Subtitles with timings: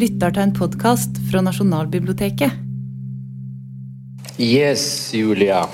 [0.00, 2.52] lytter til en podkast fra Nasjonalbiblioteket.
[4.40, 5.66] Yes, Julia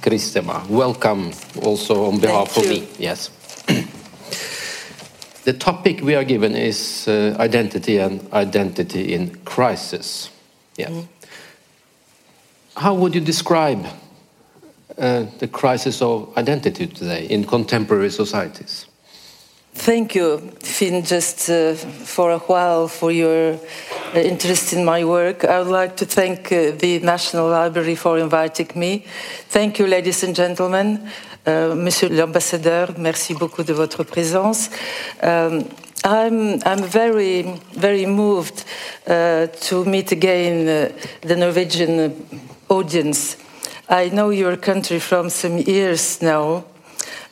[0.00, 0.62] Kristema.
[0.70, 1.32] Welcome
[1.62, 2.82] also on behalf of me.
[2.98, 3.30] Yes.
[5.44, 10.30] the topic we are given is uh, identity and identity in crisis.
[10.78, 10.92] Yes.
[12.76, 13.84] How would you describe
[14.98, 18.86] uh, the crisis of identity today in contemporary societies?
[19.78, 25.44] Thank you, Finn, just uh, for a while for your uh, interest in my work.
[25.44, 29.04] I would like to thank uh, the National Library for inviting me.
[29.48, 31.08] Thank you, ladies and gentlemen.
[31.46, 34.70] Uh, Monsieur l'ambassadeur, merci beaucoup de votre présence.
[35.22, 35.68] Um,
[36.02, 38.64] I'm, I'm very, very moved
[39.06, 42.26] uh, to meet again the Norwegian
[42.68, 43.36] audience.
[43.88, 46.64] I know your country from some years now.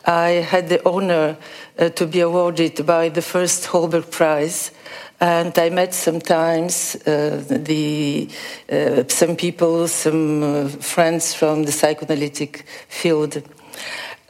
[0.07, 1.39] I had the honor
[1.79, 4.71] uh, to be awarded by the first Holberg Prize,
[5.21, 8.29] and I met sometimes uh, the
[8.71, 13.43] uh, some people, some uh, friends from the psychoanalytic field.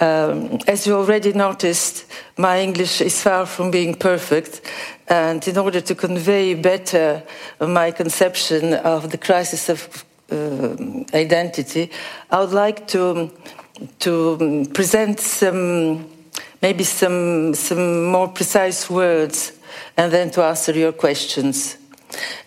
[0.00, 2.06] Um, as you already noticed,
[2.36, 4.60] my English is far from being perfect,
[5.08, 7.22] and in order to convey better
[7.60, 10.76] my conception of the crisis of uh,
[11.14, 11.90] identity,
[12.30, 13.30] I would like to
[14.00, 16.13] to present some
[16.64, 19.52] maybe some some more precise words,
[19.96, 21.76] and then to answer your questions.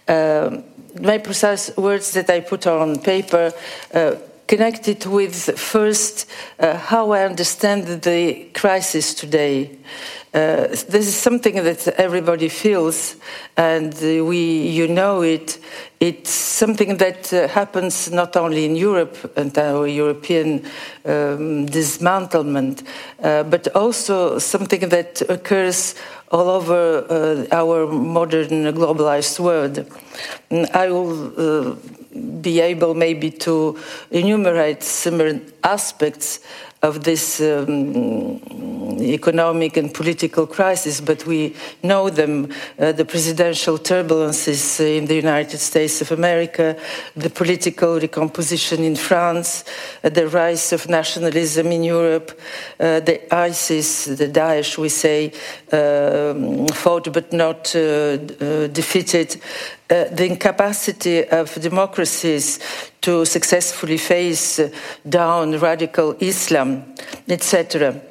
[0.08, 0.64] Um
[1.00, 3.52] my precise words that I put on paper.
[3.94, 4.16] Uh,
[4.48, 9.78] connected with first uh, how I understand the crisis today.
[10.34, 13.16] Uh, this is something that everybody feels,
[13.56, 15.58] and uh, we, you know it.
[16.00, 20.66] It's something that uh, happens not only in Europe and our European
[21.06, 22.84] um, dismantlement,
[23.24, 25.96] uh, but also something that occurs
[26.32, 29.86] all over uh, our modern globalized world.
[30.74, 31.76] I will uh,
[32.42, 33.78] be able maybe to
[34.12, 36.40] enumerate similar aspects
[36.82, 38.40] of this um,
[39.02, 45.58] economic and political crisis, but we know them uh, the presidential turbulences in the United
[45.58, 46.78] States of America,
[47.16, 49.64] the political recomposition in France,
[50.04, 52.40] uh, the rise of nationalism in Europe,
[52.80, 55.32] uh, the ISIS, the Daesh, we say,
[55.72, 59.42] um, fought but not uh, uh, defeated.
[59.90, 62.60] Uh, the incapacity of democracies
[63.00, 64.60] to successfully face
[65.08, 66.84] down radical Islam,
[67.30, 68.02] etc.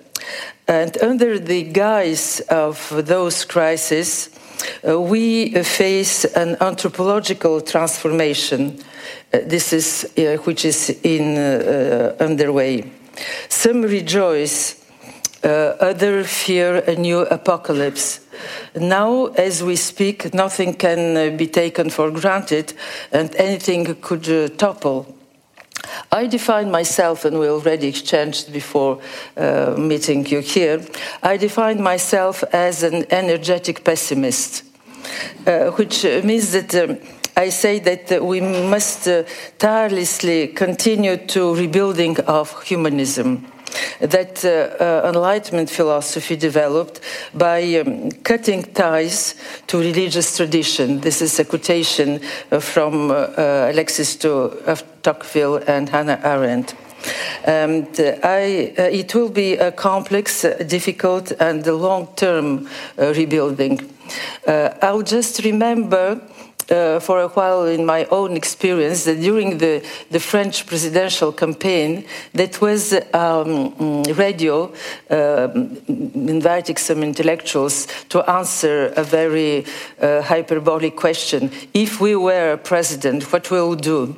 [0.67, 4.31] And under the guise of those crises,
[4.89, 8.79] uh, we face an anthropological transformation.
[9.33, 12.91] Uh, this is uh, which is in uh, uh, underway.
[13.49, 14.83] Some rejoice,
[15.43, 18.26] others fear a new apocalypse.
[18.75, 22.75] Now, as we speak, nothing can uh, be taken for granted,
[23.13, 25.15] and anything could uh, topple.
[26.11, 29.01] I define myself, and we already exchanged before
[29.37, 30.85] uh, meeting you here.
[31.23, 34.65] I define myself as an energetic pessimist,
[35.47, 36.75] uh, which means that.
[36.75, 36.99] Um,
[37.39, 39.25] I say that uh, we must uh,
[39.59, 43.47] tirelessly continue to rebuilding of humanism
[44.01, 44.49] that uh,
[44.83, 47.01] uh, Enlightenment philosophy developed
[47.35, 49.35] by um, cutting ties
[49.67, 51.01] to religious tradition.
[51.01, 52.21] This is a quotation
[52.51, 53.27] uh, from uh,
[53.71, 56.75] Alexis de Tocqueville and Hannah Arendt.
[57.45, 63.93] And uh, I, it will be a complex, difficult, and long-term uh, rebuilding.
[64.47, 66.21] I'll just remember
[66.71, 72.05] uh, for a while in my own experience that during the, the French presidential campaign,
[72.35, 74.73] that was um, mm, radio
[75.11, 75.49] uh,
[75.87, 79.65] inviting some intellectuals to answer a very
[80.01, 81.51] uh, hyperbolic question.
[81.75, 84.17] If we were president, what will we do?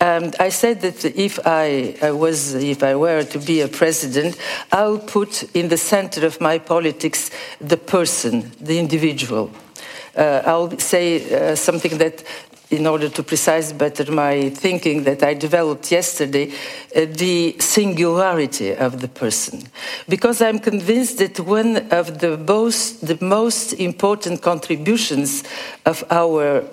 [0.00, 4.38] And I said that if I, I was, if I were to be a president,
[4.70, 7.30] I'll put in the center of my politics
[7.60, 9.50] the person, the individual
[10.22, 12.24] I'll say uh, something that,
[12.70, 16.52] in order to precise better my thinking that I developed yesterday,
[16.94, 19.62] uh, the singularity of the person.
[20.08, 25.44] Because I'm convinced that one of the most, the most important contributions
[25.86, 26.64] of our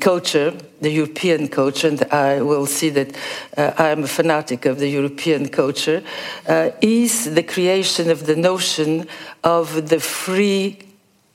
[0.00, 3.16] culture, the European culture, and I will see that
[3.56, 6.02] uh, I'm a fanatic of the European culture,
[6.46, 9.08] uh, is the creation of the notion
[9.42, 10.78] of the free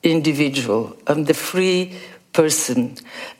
[0.03, 1.93] individual, and the free
[2.33, 2.95] person,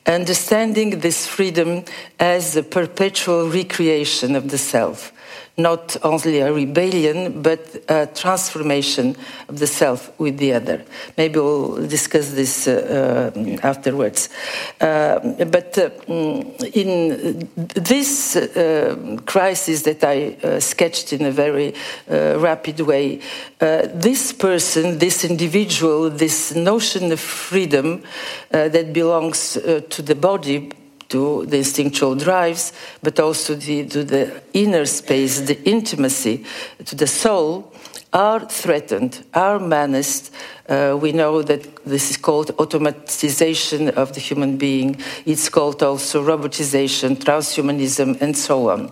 [0.06, 1.84] understanding this freedom
[2.20, 5.14] as a perpetual recreation of the self.
[5.58, 7.60] Not only a rebellion, but
[7.90, 9.16] a transformation
[9.50, 10.86] of the self with the other.
[11.18, 14.30] Maybe we'll discuss this uh, uh, afterwards.
[14.80, 21.74] Uh, but uh, in this uh, crisis that I sketched in a very
[22.08, 23.20] rapid way,
[23.60, 28.04] this person, this individual, this notion of freedom
[28.52, 30.72] that belongs to the body
[31.10, 36.46] to the instinctual drives, but also the, to the inner space, the intimacy,
[36.86, 37.74] to the soul,
[38.14, 40.34] are threatened, are menaced
[40.70, 44.98] uh, we know that this is called automatization of the human being.
[45.26, 48.92] It's called also robotization, transhumanism, and so on.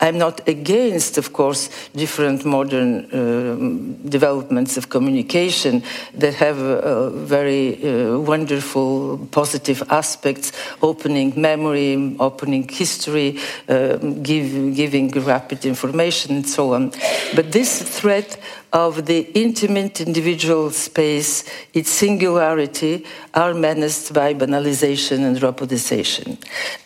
[0.00, 5.82] I'm not against, of course, different modern uh, developments of communication
[6.14, 13.38] that have uh, very uh, wonderful, positive aspects, opening memory, opening history,
[13.68, 16.90] um, give, giving rapid information, and so on.
[17.34, 18.38] But this threat
[18.74, 26.36] of the intimate individual space, its singularity, are menaced by banalization and robotization.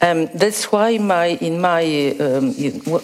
[0.02, 2.54] Um, that's why my, in my um,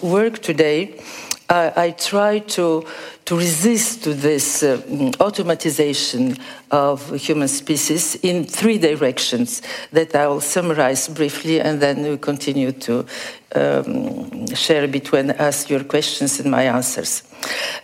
[0.02, 1.00] work today,
[1.48, 2.86] I, I try to,
[3.24, 4.78] to resist to this uh,
[5.18, 6.38] automatization
[6.70, 13.06] of human species in three directions that I'll summarize briefly and then we continue to
[13.54, 17.22] um, share between us your questions and my answers.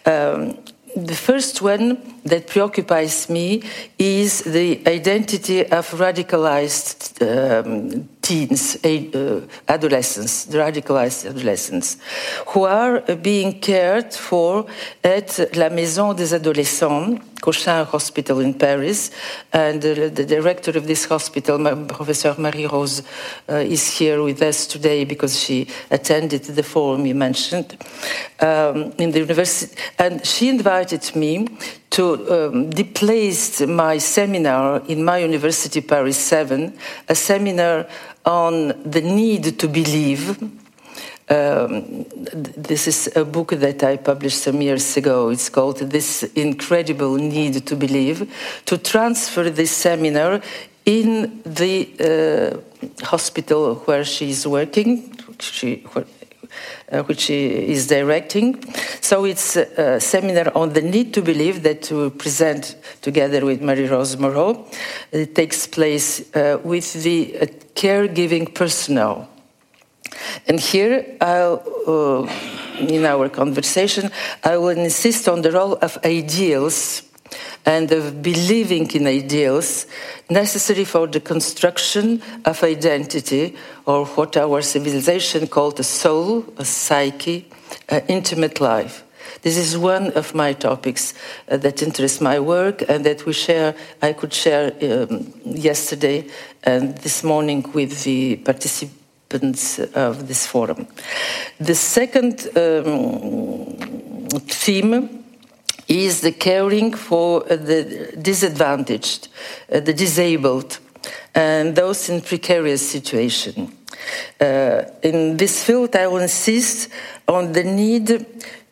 [0.05, 0.59] Um,
[0.97, 3.63] the first one that preoccupies me
[3.99, 11.97] is the identity of radicalized um, teens, uh, adolescents, the radicalized adolescents,
[12.47, 14.67] who are being cared for
[15.03, 19.11] at La Maison des Adolescents, Cochin Hospital in Paris.
[19.53, 23.03] And uh, the director of this hospital, Professor Marie Rose,
[23.49, 27.77] uh, is here with us today because she attended the forum you mentioned
[28.39, 29.75] um, in the university.
[29.99, 31.49] And she invited me
[31.91, 32.71] to um,
[33.77, 36.73] my seminar in my university, Paris 7,
[37.09, 37.87] a seminar
[38.25, 40.39] on the need to believe
[41.31, 45.29] um, this is a book that I published some years ago.
[45.29, 48.29] It's called This Incredible Need to Believe,
[48.67, 50.41] to transfer this seminar
[50.85, 55.87] in the uh, hospital where she's working, she,
[56.91, 58.63] uh, which she is directing.
[59.01, 63.89] So it's a seminar on the need to believe that we present together with Marie
[63.89, 64.67] Rose Moro.
[65.13, 69.29] It takes place uh, with the uh, caregiving personnel
[70.47, 71.57] and here, uh,
[72.79, 74.11] in our conversation,
[74.43, 77.03] I will insist on the role of ideals
[77.67, 79.87] and of believing in ideals
[80.29, 87.49] necessary for the construction of identity, or what our civilization called a soul, a psyche,
[87.89, 89.05] an intimate life.
[89.43, 91.15] This is one of my topics
[91.49, 93.75] uh, that interest my work and that we share.
[94.03, 96.27] I could share um, yesterday
[96.63, 98.97] and this morning with the participants
[99.31, 100.87] participants of this forum.
[101.59, 103.77] The second um,
[104.49, 105.20] theme
[105.91, 109.29] is the caring for the disadvantaged,
[109.73, 110.79] uh, the disabled,
[111.35, 113.77] and those in precarious situation.
[114.41, 116.89] Uh, in this field, I will insist
[117.27, 118.27] on the need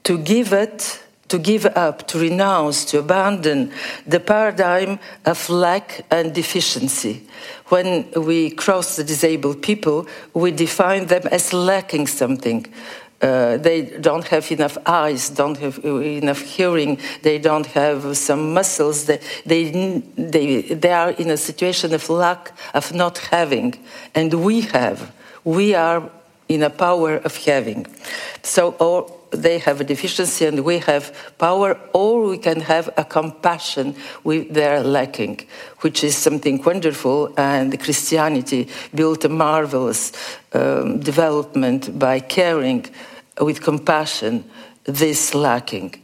[0.04, 3.70] to give it to give up, to renounce, to abandon
[4.06, 7.26] the paradigm of lack and deficiency.
[7.66, 12.66] When we cross the disabled people, we define them as lacking something.
[13.20, 19.06] Uh, they don't have enough eyes, don't have enough hearing, they don't have some muscles.
[19.06, 23.74] They, they, they, they are in a situation of lack, of not having.
[24.14, 25.12] And we have.
[25.42, 26.08] We are
[26.48, 27.86] in a power of having.
[28.42, 33.04] So, or they have a deficiency and we have power, or we can have a
[33.04, 33.94] compassion
[34.24, 35.46] with their lacking,
[35.80, 37.32] which is something wonderful.
[37.36, 40.12] And Christianity built a marvelous
[40.52, 42.86] um, development by caring
[43.40, 44.44] with compassion
[44.84, 45.94] this lacking.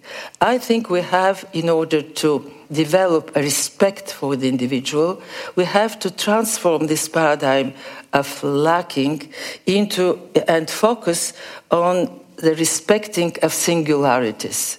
[0.41, 5.23] I think we have, in order to develop a respect for the individual,
[5.57, 7.73] we have to transform this paradigm
[8.13, 9.33] of lacking
[9.65, 11.33] into and focus
[11.71, 14.79] on the respecting of singularities.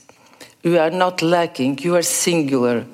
[0.63, 2.85] You are not lacking, you are singular.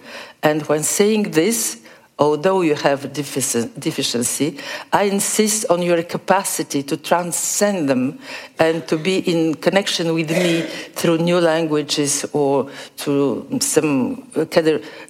[0.44, 1.82] And when saying this,
[2.20, 4.58] although you have a deficiency,
[4.94, 8.20] I insist on your capacity to transcend them
[8.60, 10.62] and to be in connection with me
[10.94, 14.30] through new languages or through some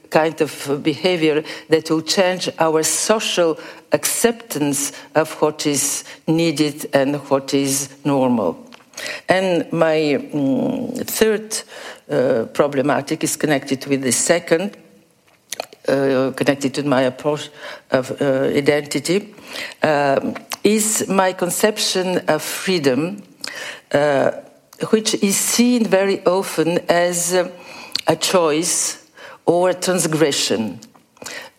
[0.10, 3.60] kind of behavior that will change our social
[3.92, 8.71] acceptance of what is needed and what is normal.
[9.28, 11.62] And my um, third
[12.10, 14.78] uh, problematic is connected with the second,
[15.88, 17.50] uh, connected to my approach
[17.92, 19.34] of uh, identity,
[19.82, 23.24] um, is my conception of freedom,
[23.92, 24.32] uh,
[24.90, 27.34] which is seen very often as
[28.08, 29.08] a choice
[29.46, 30.80] or a transgression.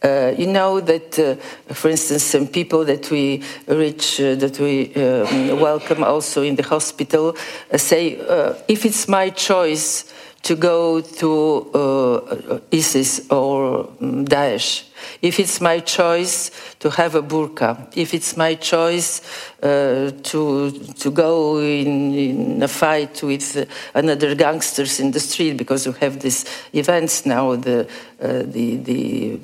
[0.03, 1.37] Uh, you know that, uh,
[1.73, 6.63] for instance, some people that we reach, uh, that we um, welcome also in the
[6.63, 7.37] hospital,
[7.73, 14.85] uh, say, uh, if it's my choice to go to uh, ISIS or um, Daesh,
[15.21, 19.21] if it's my choice to have a burqa, if it's my choice
[19.63, 25.87] uh, to, to go in, in, a fight with another gangsters in the street, because
[25.87, 27.89] we have these events now, the,
[28.21, 29.39] uh, the, the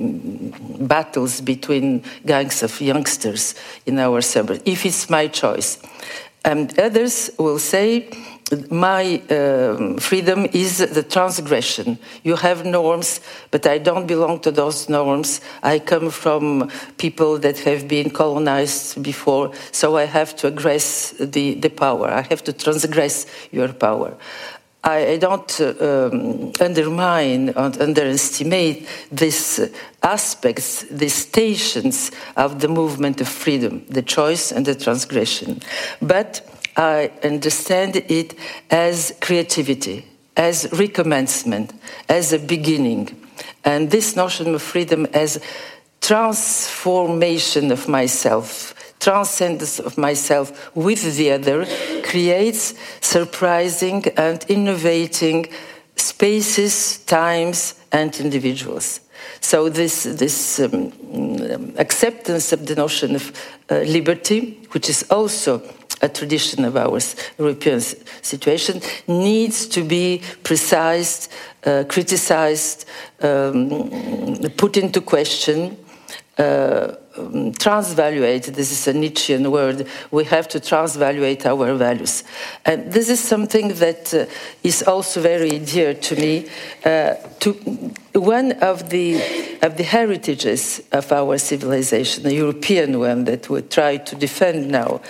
[0.81, 3.55] battles between gangs of youngsters
[3.87, 5.79] in our suburbs, if it's my choice.
[6.45, 8.09] And others will say,
[8.71, 11.99] my um, freedom is the transgression.
[12.23, 15.41] You have norms, but I don't belong to those norms.
[15.63, 21.55] I come from people that have been colonized before, so I have to aggress the,
[21.55, 22.09] the power.
[22.09, 24.17] I have to transgress your power.
[24.85, 29.61] I, don't um, undermine or underestimate these
[30.03, 35.61] aspects, these stations of the movement of freedom, the choice and the transgression.
[36.01, 38.35] But I understand it
[38.71, 40.07] as creativity,
[40.37, 41.75] as recommencement,
[42.09, 43.21] as a beginning.
[43.65, 45.41] And this notion of freedom as
[46.01, 51.67] transformation of myself, transcendence of myself with the other,
[52.03, 55.47] creates surprising and innovating
[55.97, 59.01] spaces, times, and individuals.
[59.41, 60.93] So this, this um,
[61.77, 63.33] acceptance of the notion of
[63.71, 65.63] uh, liberty, which is also
[66.01, 71.31] a tradition of ours, European situation, needs to be precised,
[71.65, 72.85] uh, criticized,
[73.21, 73.91] um,
[74.57, 75.77] put into question,
[76.39, 78.45] uh, um, transvaluate.
[78.45, 79.87] This is a Nietzschean word.
[80.11, 82.25] We have to transvaluate our values.
[82.65, 84.27] And this is something that uh,
[84.63, 86.49] is also very dear to me.
[86.85, 87.53] Uh, to
[88.15, 89.17] one of the,
[89.63, 95.01] of the heritages of our civilization, the European one that we try to defend now,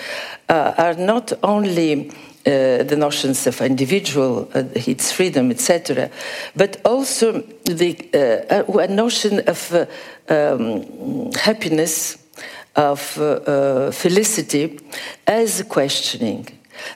[0.49, 2.11] uh, are not only
[2.49, 6.09] uh, the notions of individual, uh, its freedom, etc.,
[6.57, 9.85] but also the uh, a notion of uh,
[10.29, 12.19] um, happiness,
[12.79, 14.79] of uh, felicity,
[15.27, 16.47] as questioning.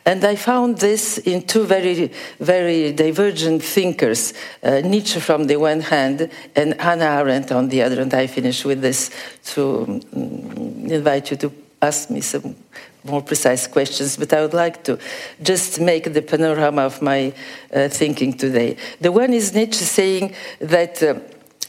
[0.07, 5.81] And I found this in two very, very divergent thinkers, uh, Nietzsche from the one
[5.81, 8.01] hand and Hannah Arendt on the other.
[8.01, 9.11] And I finish with this
[9.55, 12.55] to um, invite you to ask me some
[13.03, 14.97] more precise questions, but I would like to
[15.43, 17.35] just make the panorama of my
[17.75, 18.77] uh, thinking today.
[19.01, 21.03] The one is Nietzsche saying that.
[21.03, 21.15] Uh,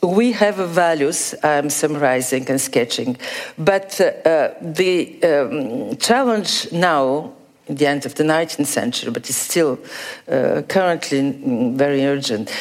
[0.08, 3.18] we have values, I'm summarizing and sketching,
[3.58, 7.34] but uh, the um, challenge now,
[7.68, 9.80] in the end of the 19th century, but it's still
[10.28, 11.32] uh, currently
[11.76, 12.52] very urgent,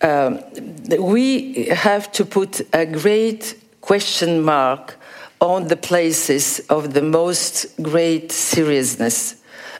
[0.00, 0.40] um,
[0.98, 4.96] we have to put a great question mark
[5.40, 9.36] on the places of the most great seriousness.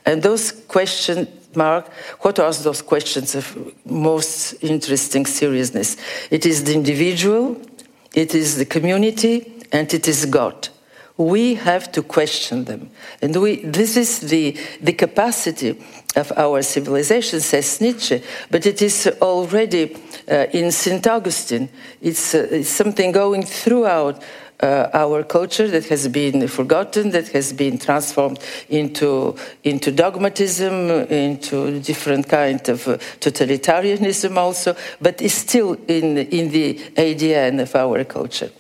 [0.06, 3.44] And those questions, Mark, what are those questions of
[3.84, 5.96] most interesting seriousness?
[6.30, 7.60] It is the individual,
[8.14, 9.36] it is the community,
[9.72, 10.68] and it is God.
[11.18, 12.90] We have to question them.
[13.20, 15.70] And we, this is the, the capacity
[16.14, 19.96] of our civilization, says Nietzsche, but it is already
[20.30, 21.04] uh, in St.
[21.08, 21.68] Augustine.
[22.00, 24.22] It's, uh, it's something going throughout
[24.60, 28.38] uh, our culture that has been forgotten, that has been transformed
[28.68, 36.50] into, into dogmatism, into different kind of uh, totalitarianism also, but is still in, in
[36.50, 38.50] the ADN of our culture.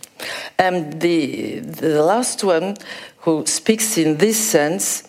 [0.58, 2.76] And the, the last one
[3.18, 5.07] who speaks in this sense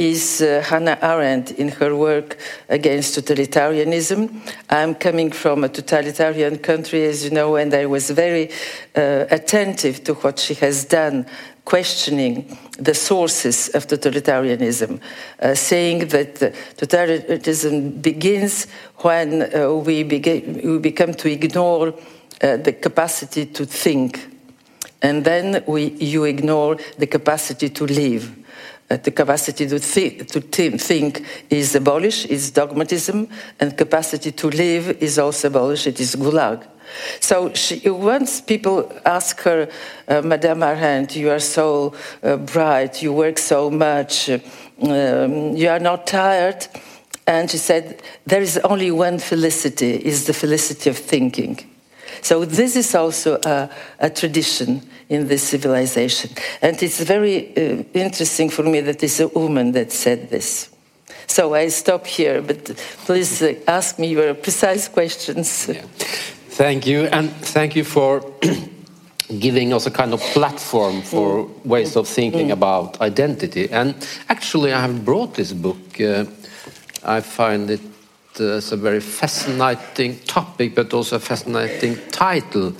[0.00, 2.38] is uh, Hannah Arendt in her work
[2.70, 4.40] against totalitarianism.
[4.70, 8.50] I'm coming from a totalitarian country, as you know, and I was very
[8.96, 11.26] uh, attentive to what she has done,
[11.66, 15.00] questioning the sources of totalitarianism,
[15.38, 16.34] uh, saying that
[16.78, 18.68] totalitarianism begins
[19.00, 21.88] when uh, we, we, become to ignore
[22.40, 24.28] uh, the capacity to think.
[25.02, 28.39] And then we, you ignore the capacity to live
[28.96, 33.28] the capacity to, th to think is abolished, is dogmatism,
[33.60, 36.66] and capacity to live is also abolished, it is gulag.
[37.20, 39.68] So she, once people ask her,
[40.08, 45.78] uh, Madame Arendt, you are so uh, bright, you work so much, um, you are
[45.78, 46.66] not tired.
[47.26, 51.69] and she said, There is only one felicity, is the felicity of thinking.
[52.22, 56.30] So this is also a, a tradition in this civilization.
[56.62, 60.70] And it's very uh, interesting for me that it's a woman that said this.
[61.26, 62.64] So I stop here, but
[63.04, 65.68] please uh, ask me your precise questions.
[65.68, 65.82] Yeah.
[66.50, 68.20] Thank you, and thank you for
[69.38, 71.66] giving us a kind of platform for mm.
[71.66, 72.52] ways of thinking mm.
[72.52, 73.70] about identity.
[73.70, 73.94] And
[74.28, 76.00] actually, I have brought this book.
[76.00, 76.24] Uh,
[77.04, 77.80] I find it
[78.38, 82.72] as a very fascinating topic, but also a fascinating title.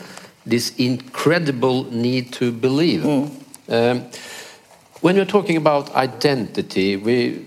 [0.47, 3.01] This incredible need to believe.
[3.01, 3.31] Mm.
[3.69, 4.11] Um,
[5.01, 7.45] when you're talking about identity, we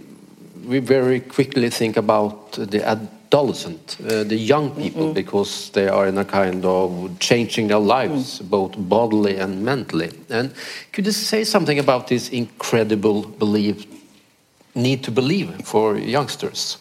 [0.65, 6.07] we very quickly think about the adolescent, uh, the young people, mm because they are
[6.07, 8.50] in a kind of changing their lives, mm.
[8.50, 10.12] both bodily and mentally.
[10.29, 10.53] And
[10.91, 13.86] could you say something about this incredible belief,
[14.75, 16.77] need to believe for youngsters?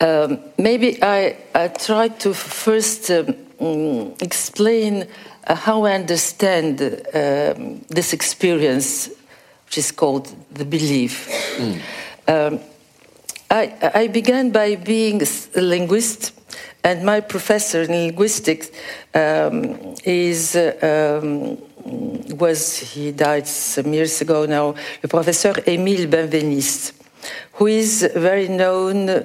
[0.00, 3.26] Um, maybe I, I try to first um,
[3.60, 5.06] mm, explain
[5.46, 9.08] uh, how I understand um, this experience,
[9.66, 11.28] which is called the belief.
[11.56, 11.80] Mm.
[12.28, 12.60] Um,
[13.50, 16.32] I, I, began by being a linguist,
[16.84, 18.70] and my professor in linguistics
[19.14, 20.56] um, is.
[20.56, 24.74] Um, was he died some years ago now?
[25.00, 26.92] The professor Émile Benveniste,
[27.54, 29.22] who is very known uh,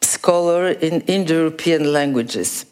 [0.00, 2.66] scholar in Indo-European languages.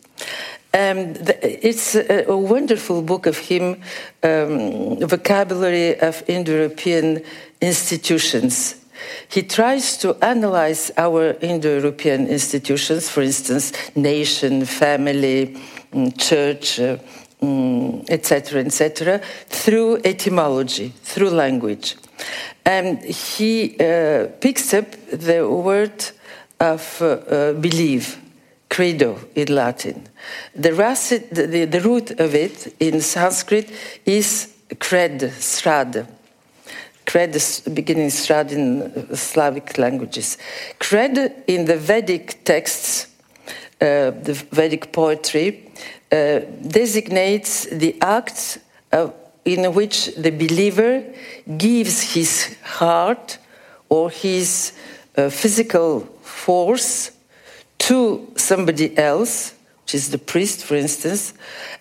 [0.73, 3.81] And it's a, wonderful book of him,
[4.23, 7.23] um, vocabulary of Indo-European
[7.63, 8.77] institutions.
[9.29, 15.57] He tries to analyze our Indo European institutions, for instance, nation, family,
[15.93, 16.79] mm, church,
[18.11, 21.97] etc., uh, etc., mm, through etymology, through language.
[22.67, 26.05] And he uh, picks up the word
[26.61, 28.19] of uh, uh, believe,
[28.69, 30.09] credo in Latin.
[30.55, 33.71] The, racid, the, the, root of it in Sanskrit
[34.05, 36.09] is cred, srad,
[37.07, 40.39] Cred beginning start in Slavic languages.
[40.81, 43.07] Cred in the Vedic texts,
[43.81, 45.71] uh, the Vedic poetry,
[46.11, 48.59] uh, designates the act
[48.91, 49.15] of,
[49.47, 51.03] in which the believer
[51.57, 53.39] gives his heart
[53.89, 54.73] or his
[55.17, 57.13] uh, physical force
[57.79, 61.33] to somebody else, which is the priest, for instance,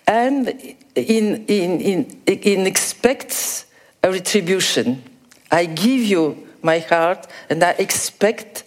[0.06, 0.48] and
[0.94, 3.66] in, in, in, in expects
[4.02, 5.02] a retribution
[5.50, 8.64] I give you my heart and I expect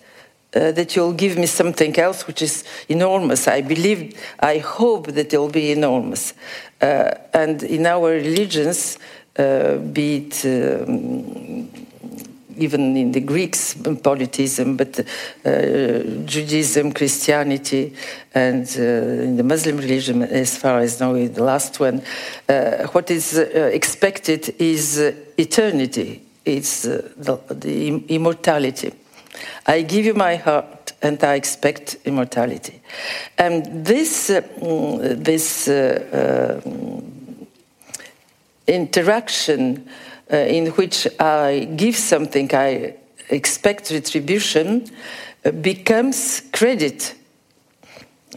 [0.55, 3.47] uh, that you'll give me something else which is enormous.
[3.47, 6.33] I believe, I hope that it'll be enormous.
[6.81, 8.97] Uh, and in our religions,
[9.37, 11.69] uh, be it um,
[12.57, 15.03] even in the Greeks, polytheism, but uh,
[16.25, 17.93] Judaism, Christianity,
[18.33, 22.01] and uh, in the Muslim religion, as far as now, the last one,
[22.49, 24.99] uh, what is expected is
[25.37, 28.93] eternity it's the, the, immortality.
[29.65, 32.81] I give you my heart and I expect immortality.
[33.37, 36.69] And this, uh, mm, this uh, uh,
[38.67, 39.87] interaction
[40.31, 42.95] uh, in which I give something, I
[43.29, 44.85] expect retribution,
[45.45, 47.15] uh, becomes credit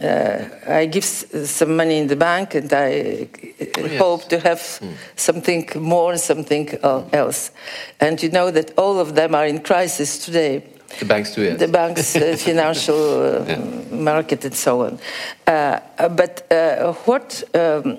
[0.01, 3.29] uh, I give some money in the bank and I
[3.77, 3.99] oh, yes.
[3.99, 4.93] hope to have mm.
[5.15, 7.51] something more, something else.
[7.99, 10.63] And you know that all of them are in crisis today.
[10.99, 11.59] The banks do it.
[11.59, 13.57] The banks, uh, financial uh, yeah.
[13.91, 14.99] market, and so on.
[15.47, 15.79] Uh,
[16.09, 17.97] but uh, what um,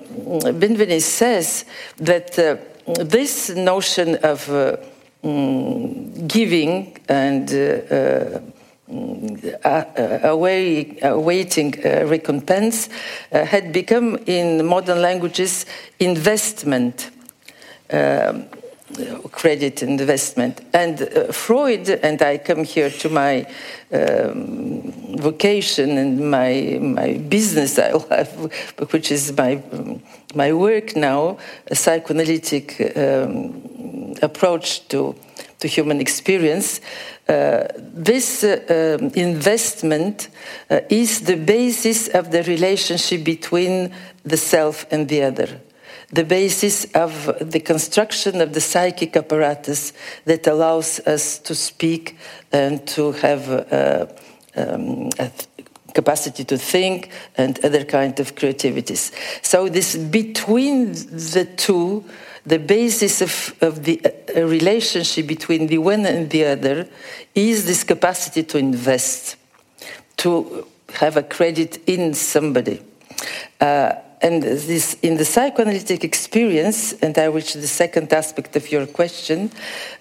[0.59, 1.65] Benveniste says
[1.97, 2.57] that uh,
[3.03, 4.47] this notion of
[5.23, 7.51] mm, giving and
[10.23, 12.89] away, awaiting recompense
[13.31, 15.65] uh, had become in modern languages
[15.99, 17.11] investment.
[17.91, 18.45] Um,
[19.31, 20.61] credit investment.
[20.73, 23.47] And uh, Freud, and I come here to my
[23.91, 28.29] um, vocation and my my business I have,
[28.91, 29.61] which is my
[30.35, 35.15] my work now, a psychoanalytic um, approach to
[35.59, 36.79] to human experience.
[37.27, 40.29] Uh, this uh, um, investment
[40.69, 43.91] uh, is the basis of the relationship between
[44.23, 45.59] the self and the other,
[46.11, 49.93] the basis of the construction of the psychic apparatus
[50.25, 52.17] that allows us to speak
[52.51, 54.05] and to have uh,
[54.55, 55.31] um, a
[55.93, 59.11] capacity to think and other kind of creativities.
[59.41, 62.03] So this between the two
[62.45, 66.87] the basis of, of the uh, relationship between the one and the other
[67.33, 69.35] is this capacity to invest,
[70.17, 72.81] to have a credit in somebody.
[73.59, 78.87] Uh, and this, in the psychoanalytic experience, and I reach the second aspect of your
[78.87, 79.51] question,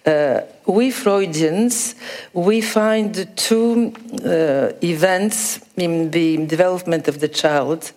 [0.07, 1.95] uh, we Freudians,
[2.33, 3.93] we find two
[4.25, 7.93] uh, events in the development of the child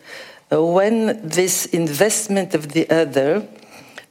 [0.51, 3.47] uh, when this investment of the other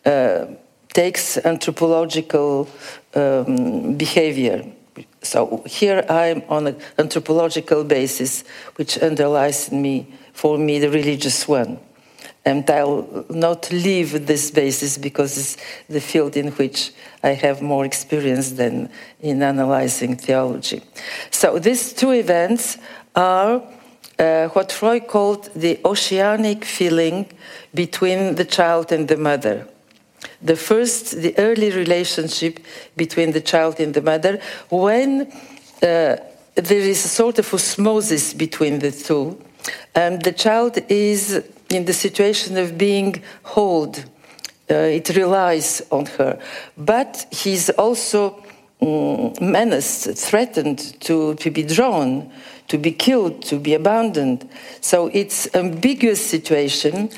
[0.04, 0.46] uh,
[0.92, 2.68] takes anthropological
[3.14, 4.64] um, behavior.
[5.22, 8.44] So here I'm on an anthropological basis,
[8.76, 11.80] which underlies in me, for me, the religious one.
[12.46, 15.56] And I'll not leave this basis because it's
[15.88, 16.92] the field in which
[17.24, 18.88] I have more experience than
[19.20, 20.80] in analyzing theology.
[21.32, 22.78] So these two events
[23.16, 23.62] are
[24.18, 27.26] uh, what Freud called the oceanic feeling
[27.74, 29.66] between the child and the mother.
[30.40, 32.60] The first, the early relationship
[32.96, 35.32] between the child and the mother, when
[35.82, 36.16] uh,
[36.54, 39.36] there is a sort of osmosis between the two,
[39.96, 43.22] and the child is in the situation of being
[43.54, 44.04] held.
[44.68, 46.38] Uh, it relies on her.
[46.76, 48.42] But he's also
[48.80, 52.30] um, menaced, threatened to, to be drawn,
[52.68, 54.48] to be killed, to be abandoned.
[54.80, 57.10] So it's ambiguous situation.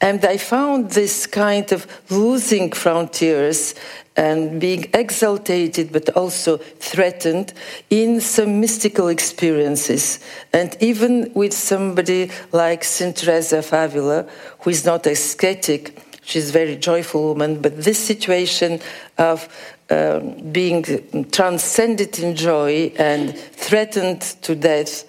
[0.00, 3.74] And I found this kind of losing frontiers
[4.16, 7.52] and being exaltated but also threatened
[7.90, 10.20] in some mystical experiences.
[10.52, 13.16] And even with somebody like St.
[13.16, 14.26] Teresa of Avila,
[14.60, 18.80] who is not a ascetic, she's a very joyful woman, but this situation
[19.18, 19.48] of
[19.90, 20.84] um, being
[21.30, 25.04] transcended in joy and threatened to death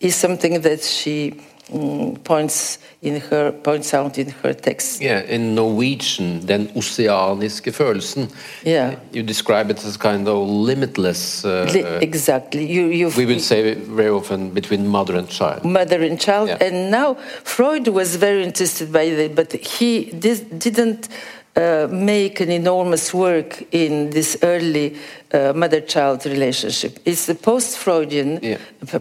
[0.00, 1.34] is something that she
[1.72, 5.00] um, points in her points out in her text.
[5.00, 8.28] Yeah, in Norwegian, den oceaniske følelsen.
[8.64, 8.94] Yeah.
[9.14, 11.44] You describe it as kind of limitless.
[11.44, 12.64] Uh, exactly.
[12.64, 13.10] You, you.
[13.16, 15.64] We would say very often between mother and child.
[15.64, 16.66] Mother and child, Yeah.
[16.68, 20.04] and now Freud was very interested by that, but he
[20.58, 21.08] didn't.
[21.54, 24.96] Uh, make an enormous work in this early
[25.34, 26.98] uh, mother-child relationship.
[27.04, 28.56] It's the post-Freudian, Yeah.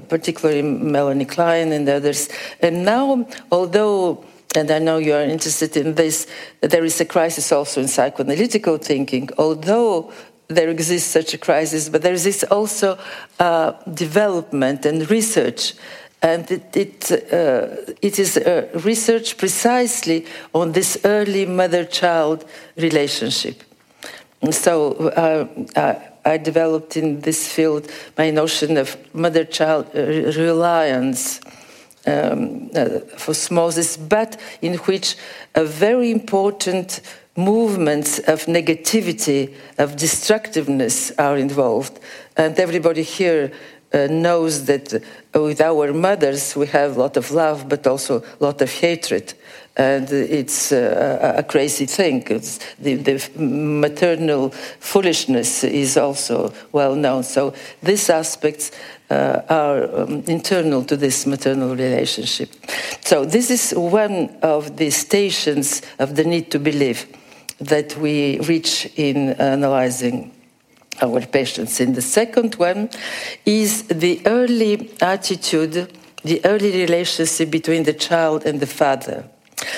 [0.09, 2.27] particularly Melanie Klein and others.
[2.59, 6.27] And now, although, and I know you are interested in this,
[6.59, 9.29] there is a crisis also in psychoanalytical thinking.
[9.37, 10.11] Although
[10.49, 12.97] there exists such a crisis, but there is also
[13.39, 15.73] uh, development and research
[16.21, 22.45] and it, it, uh, it is uh, research precisely on this early mother-child
[22.77, 23.63] relationship.
[24.51, 30.01] So uh, I, developed in this field my notion of mother-child uh,
[30.39, 31.41] reliance
[32.05, 35.15] um, uh, for osmosis, but in which
[35.55, 37.01] a very important
[37.35, 41.99] movements of negativity, of destructiveness are involved.
[42.35, 43.51] And everybody here
[43.93, 48.43] uh, knows that with our mothers we have a lot of love, but also a
[48.43, 49.33] lot of hatred.
[49.77, 52.23] And it's uh, a, a crazy thing.
[52.25, 57.23] The, the maternal foolishness is also well known.
[57.23, 58.71] So these aspects
[59.09, 62.49] uh, are um, internal to this maternal relationship.
[63.01, 67.07] So this is one of the stations of the need to believe
[67.59, 70.33] that we reach in analyzing
[71.01, 71.79] our patients.
[71.79, 72.89] And the second one
[73.45, 75.91] is the early attitude,
[76.23, 79.25] the early relationship between the child and the father.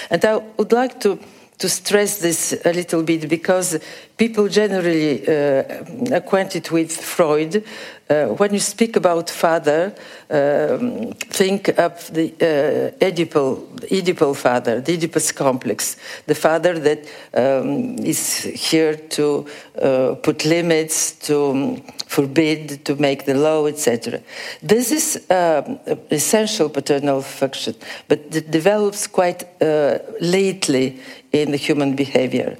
[0.10, 1.20] And I would like to,
[1.64, 3.80] to stress this a little bit because
[4.18, 5.64] people generally uh,
[6.12, 7.64] acquainted with Freud,
[8.10, 9.96] uh, when you speak about father,
[10.30, 15.96] um, think of the uh, Oedipal, Oedipal father, the Oedipus complex,
[16.28, 19.48] the father that um, is here to
[19.82, 24.20] uh, put limits, to um, forbid, to make the law, etc.
[24.62, 25.80] This is um,
[26.12, 27.76] essential paternal function,
[28.10, 31.00] but it develops quite uh, lately
[31.34, 32.58] in the human behavior.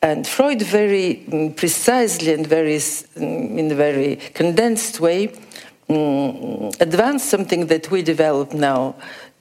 [0.00, 5.32] And Freud very mm, precisely and very, mm, in a very condensed way
[5.88, 8.94] mm, advanced something that we develop now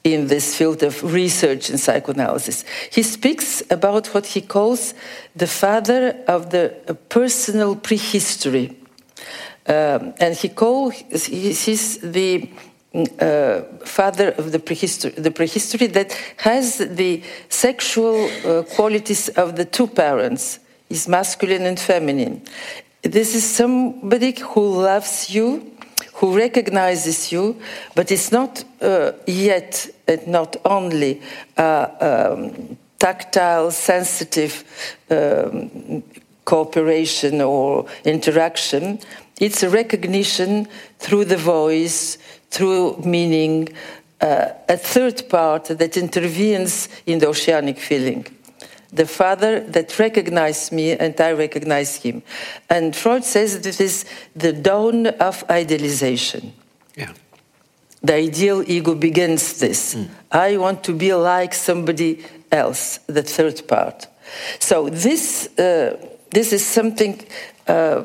[0.04, 2.63] in this field of research in psychoanalysis.
[2.91, 4.94] He speaks about what he calls
[5.36, 8.78] the father of the uh, personal prehistory.
[9.67, 12.50] Um, and he calls he's the
[12.93, 19.65] uh, father of the prehistory, the prehistory that has the sexual uh, qualities of the
[19.65, 22.41] two parents, is masculine and feminine.
[23.01, 25.71] This is somebody who loves you,
[26.15, 27.60] who recognizes you,
[27.95, 31.21] but it's not uh, yet and not only
[31.58, 34.63] a um, tactile, sensitive
[35.10, 36.04] um,
[36.45, 38.99] cooperation or interaction.
[39.39, 40.67] It's a recognition
[40.99, 42.17] through the voice,
[42.51, 43.69] through meaning,
[44.19, 48.27] uh, a third part that intervenes in the oceanic feeling.
[48.93, 52.21] The father that recognized me and I recognize him.
[52.69, 56.53] And Freud says that is the dawn of idealization.
[56.95, 57.13] Yeah.
[58.03, 59.95] The ideal ego begins this.
[60.31, 64.07] I want to be like somebody else, the third part.
[64.59, 65.97] So this, uh,
[66.31, 67.23] this is something
[67.67, 68.03] uh,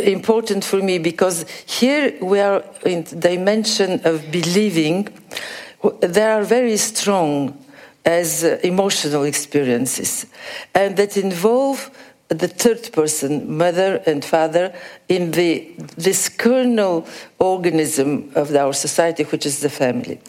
[0.00, 5.08] important for me because here we are in dimension of believing.
[6.00, 7.56] They are very strong
[8.04, 10.26] as emotional experiences,
[10.74, 11.90] and that involve
[12.28, 14.72] the third person, mother and father,
[15.08, 17.06] in the this kernel
[17.38, 20.20] organism of our society, which is the family.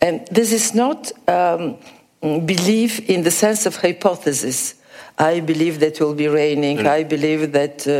[0.00, 1.78] And this is not um,
[2.20, 4.74] belief in the sense of hypothesis.
[5.20, 6.86] I believe that will be raining.
[6.86, 7.92] I believe that uh,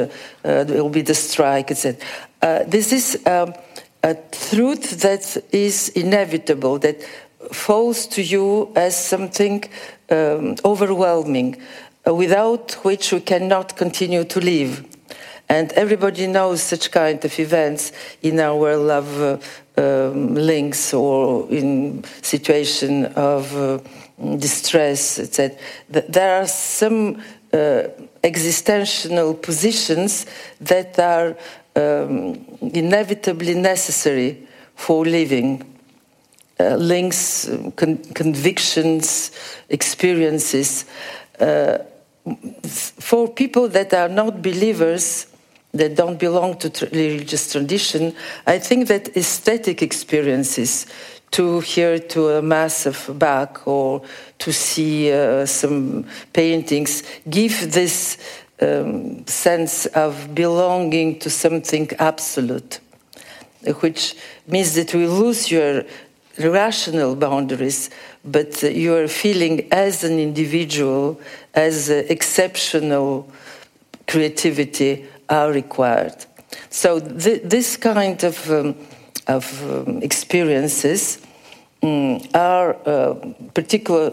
[0.42, 2.00] uh, there will be the strike, etc.
[2.40, 3.52] Uh, this is um,
[4.02, 7.02] a truth that is inevitable, that
[7.52, 9.64] falls to you as something
[10.10, 11.60] um, overwhelming,
[12.06, 14.86] without which we cannot continue to live.
[15.50, 19.38] And everybody knows such kind of events in our love uh,
[19.76, 23.78] um, links or in situation of uh,
[24.38, 25.56] distress, etc.
[25.88, 27.82] There are some uh,
[28.22, 30.26] existential positions
[30.60, 31.36] that are
[31.76, 35.64] um, inevitably necessary for living.
[36.60, 39.30] Uh, links, con convictions,
[39.70, 40.84] experiences.
[41.38, 41.78] Uh,
[42.98, 45.26] for people that are not believers,
[45.72, 48.14] that don't belong to religious tradition,
[48.46, 50.86] I think that aesthetic experiences,
[51.30, 54.02] to hear to a mass of Bach or
[54.38, 58.18] to see uh, some paintings, give this
[58.60, 62.80] um, sense of belonging to something absolute,
[63.80, 64.14] which
[64.46, 65.84] means that we lose your
[66.38, 67.90] rational boundaries,
[68.24, 71.20] but your feeling as an individual,
[71.54, 73.30] as exceptional
[74.06, 76.26] creativity are required.
[76.70, 78.74] So th this kind of, um,
[79.30, 81.18] of um, experiences
[81.82, 83.14] um, are uh,
[83.54, 84.12] particular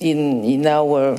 [0.00, 1.16] in, in our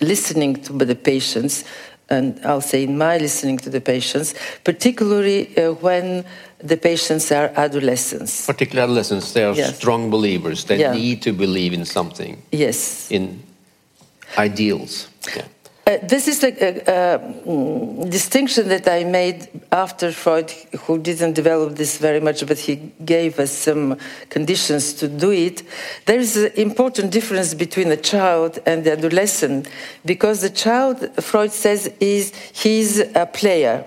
[0.00, 1.64] listening to the patients,
[2.10, 4.34] and I'll say in my listening to the patients,
[4.64, 6.24] particularly uh, when
[6.62, 8.46] the patients are adolescents.
[8.46, 9.76] Particularly adolescents, they are Yes.
[9.76, 10.64] strong believers.
[10.64, 10.94] They Yeah.
[10.94, 13.06] need to believe in something, Yes.
[13.10, 13.42] in
[14.38, 15.08] ideals.
[15.36, 15.44] Yeah.
[15.86, 21.34] Uh, this is a, a, a, mm, distinction that I made after Freud, who didn't
[21.34, 23.98] develop this very much, but he gave us some
[24.30, 25.62] conditions to do it.
[26.06, 29.68] There is an important difference between the child and the adolescent,
[30.06, 33.84] because the child, Freud says, is he's a player.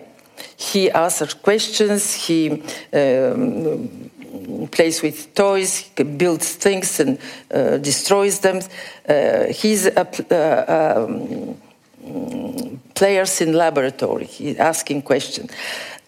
[0.56, 2.14] He asks questions.
[2.14, 2.62] He
[2.94, 4.12] um,
[4.72, 7.18] plays with toys, he builds things and
[7.52, 8.62] uh, destroys them.
[9.10, 11.58] Uh, he's a uh, um,
[12.94, 15.52] players in laboratory, asking questions.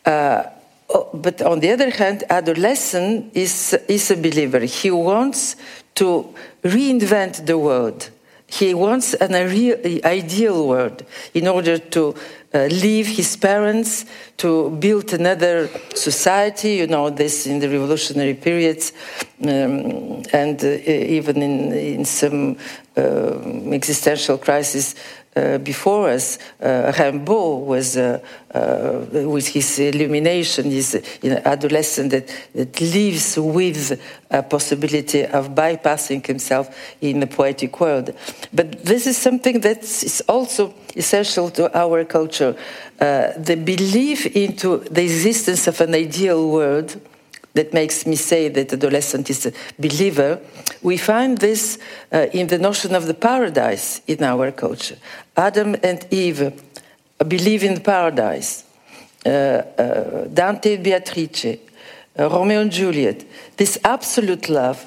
[0.05, 0.43] Uh,
[0.89, 4.59] oh, but on the other hand, adolescent is, is a believer.
[4.59, 5.55] He wants
[5.95, 6.33] to
[6.63, 8.09] reinvent the world.
[8.47, 12.15] He wants an ideal world in order to
[12.51, 14.05] uh, leave his parents,
[14.38, 16.77] to build another society.
[16.77, 18.91] You know this in the revolutionary periods,
[19.43, 22.57] um, and uh, even in, in some
[22.97, 23.38] uh,
[23.71, 24.95] existential crisis
[25.36, 28.20] before us, uh, Rimbaud was, uh,
[28.54, 35.50] uh, with his illumination, his you know, adolescent that, that lives with a possibility of
[35.50, 38.13] bypassing himself in the poetic world.
[38.52, 42.56] But this is something that is also essential to our culture.
[43.00, 47.00] Uh, the belief into the existence of an ideal world
[47.60, 50.39] that makes me say that adolescent is a believer,
[50.82, 51.78] we find this
[52.13, 54.95] uh, in the notion of the paradise in our culture.
[55.36, 56.54] Adam and Eve
[57.28, 58.63] believe in paradise.
[59.26, 61.60] Uh, uh, Dante and Beatrice,
[62.17, 63.26] uh, Romeo and Juliet,
[63.58, 64.80] this absolute love.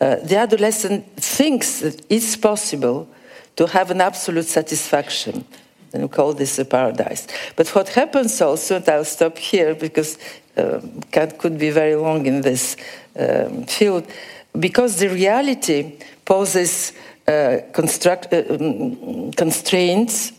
[0.00, 3.08] Uh, the adolescent thinks that it's possible
[3.56, 5.44] to have an absolute satisfaction
[5.92, 7.26] and we call this a paradise.
[7.56, 10.18] But what happens also, and I'll stop here because
[10.56, 12.76] uh, Kant could be very long in this
[13.18, 14.06] um, field,
[14.58, 16.92] because the reality poses
[17.26, 20.32] uh, construct, uh, um, constraints,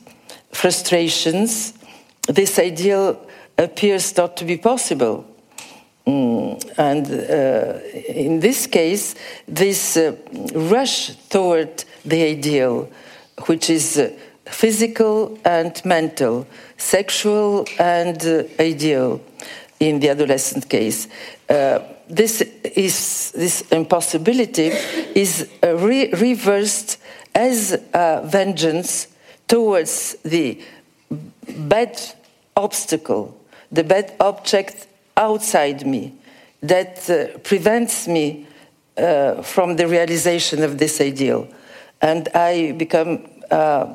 [0.51, 1.73] frustrations,
[2.27, 3.19] this ideal
[3.57, 5.25] appears not to be possible.
[6.05, 9.15] Mm, and uh, in this case,
[9.47, 10.15] this uh,
[10.53, 12.89] rush toward the ideal,
[13.45, 14.11] which is uh,
[14.45, 16.45] physical and mental,
[16.77, 19.21] sexual and uh, ideal
[19.87, 21.07] in the adolescent case.
[21.49, 24.67] Uh, this is this impossibility
[25.15, 26.97] is uh, re reversed
[27.35, 27.77] as
[28.25, 29.07] vengeance
[29.47, 30.61] towards the
[31.49, 31.99] bad
[32.55, 33.35] obstacle,
[33.71, 36.13] the bad object outside me
[36.61, 38.47] that uh, prevents me
[38.97, 41.47] uh, from the realization of this ideal.
[42.01, 43.93] And I become uh,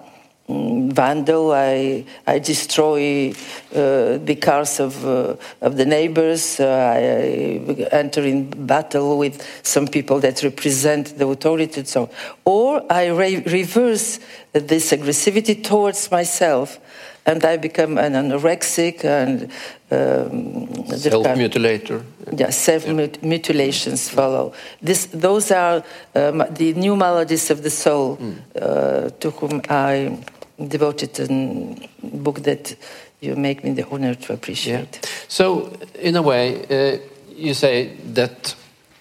[0.49, 1.53] vandal.
[1.53, 3.31] I, I destroy
[3.75, 6.59] uh, the cars of, uh, of the neighbors.
[6.59, 11.85] Uh, I enter in battle with some people that represent the authority.
[11.85, 12.11] So,
[12.45, 14.21] or I re reverse
[14.53, 16.79] this aggressivity towards myself,
[17.27, 19.51] and I become an anorexic and
[19.91, 22.03] um, self-mutilator.
[22.33, 24.15] Yeah, self-mutilations yeah.
[24.15, 24.53] follow.
[24.81, 25.85] This, those are
[26.15, 28.41] um, the new maladies of the soul, mm.
[28.61, 30.19] uh, to whom I
[30.67, 32.77] devoted a book that
[33.21, 34.99] you make me the honor to appreciate.
[35.03, 35.09] Yeah.
[35.29, 36.99] So, in a way, uh,
[37.37, 38.55] you say that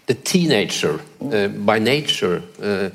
[0.06, 2.90] the teenager, uh, by nature, uh,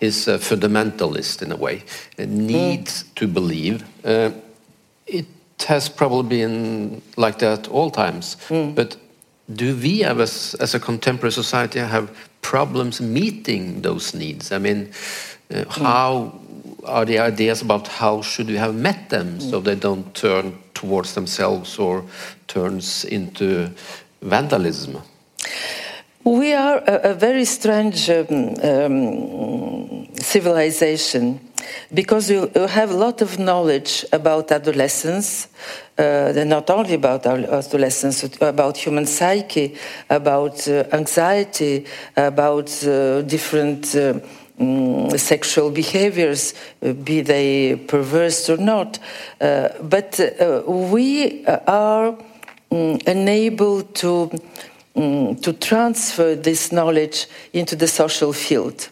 [0.00, 1.84] is a fundamentalist in a way,
[2.18, 3.14] needs mm.
[3.14, 3.84] to believe.
[4.04, 4.30] Uh,
[5.06, 5.26] it
[5.68, 8.74] has probably been like that all times, mm.
[8.74, 8.96] but
[9.54, 12.10] do we, as, as a contemporary society, have
[12.42, 14.50] problems meeting those needs?
[14.50, 14.90] I mean,
[15.50, 15.70] uh, mm.
[15.70, 16.32] how
[16.84, 21.14] are the ideas about how should we have met them so they don't turn towards
[21.14, 22.04] themselves or
[22.46, 23.70] turns into
[24.20, 25.00] vandalism?
[26.24, 31.40] We are a, a very strange um, um, civilization
[31.92, 35.48] because we have a lot of knowledge about adolescence,
[35.98, 39.76] uh, not only about adolescence, about human psyche,
[40.10, 44.14] about uh, anxiety, about uh, different uh,
[44.58, 48.98] um, sexual behaviors, uh, be they perverse or not.
[49.40, 52.08] Uh, but uh, we are
[52.70, 54.30] um, unable to,
[54.96, 58.88] um, to transfer this knowledge into the social field.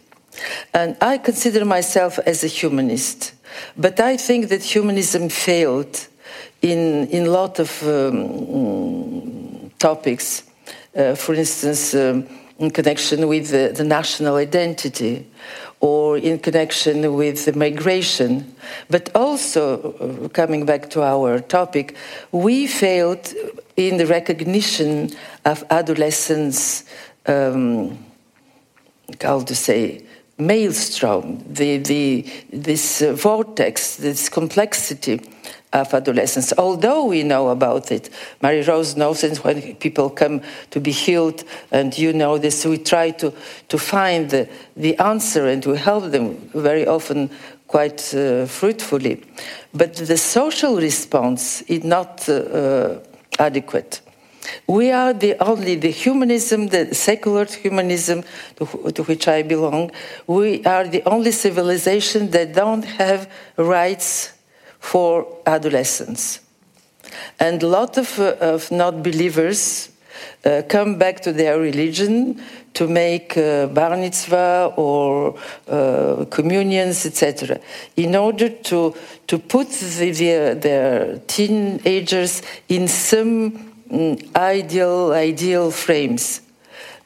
[0.72, 3.34] And I consider myself as a humanist,
[3.76, 6.06] but I think that humanism failed
[6.62, 10.44] in, in a lot of um, topics.
[10.96, 12.26] Uh, for instance, um,
[12.60, 15.26] in connection with the, the national identity
[15.80, 18.54] or in connection with the migration.
[18.90, 21.96] But also, uh, coming back to our topic,
[22.32, 23.32] we failed
[23.76, 25.10] in the recognition
[25.46, 26.84] of adolescents,
[27.24, 27.98] um,
[29.22, 30.04] how to say,
[30.36, 35.22] maelstrom, the, the, this uh, vortex, this complexity
[35.72, 36.52] of adolescence.
[36.58, 38.10] Although we know about it,
[38.42, 42.78] Marie Rose knows it when people come to be healed, and you know this, we
[42.78, 43.32] try to,
[43.68, 47.30] to find the, the answer and to help them very often
[47.66, 49.22] quite uh, fruitfully.
[49.72, 52.98] But the social response is not uh, uh
[53.38, 54.00] adequate.
[54.66, 58.24] We are the only, the humanism, the secular humanism
[58.56, 59.92] to, to, which I belong,
[60.26, 64.32] we are the only civilization that don't have rites
[64.80, 66.40] for adolescents.
[67.38, 69.90] And a lot of, uh, of not believers
[70.44, 72.40] uh, come back to their religion
[72.74, 75.36] to make uh, bar mitzvah or
[75.68, 77.60] uh, communions, etc.,
[77.96, 78.94] in order to,
[79.26, 83.52] to put the, the, their teenagers in some
[83.90, 86.42] mm, ideal, ideal frames.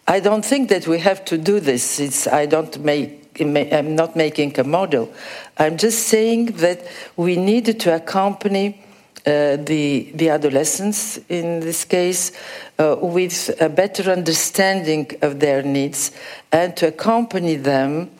[0.06, 1.98] I don't think that we have to do this.
[1.98, 5.12] It's, I don't make I'm not making a model.
[5.56, 8.80] I'm just saying that we need to accompany
[9.26, 12.32] uh, the, the adolescents in this case
[12.78, 16.12] uh, with a better understanding of their needs
[16.52, 18.10] and to accompany them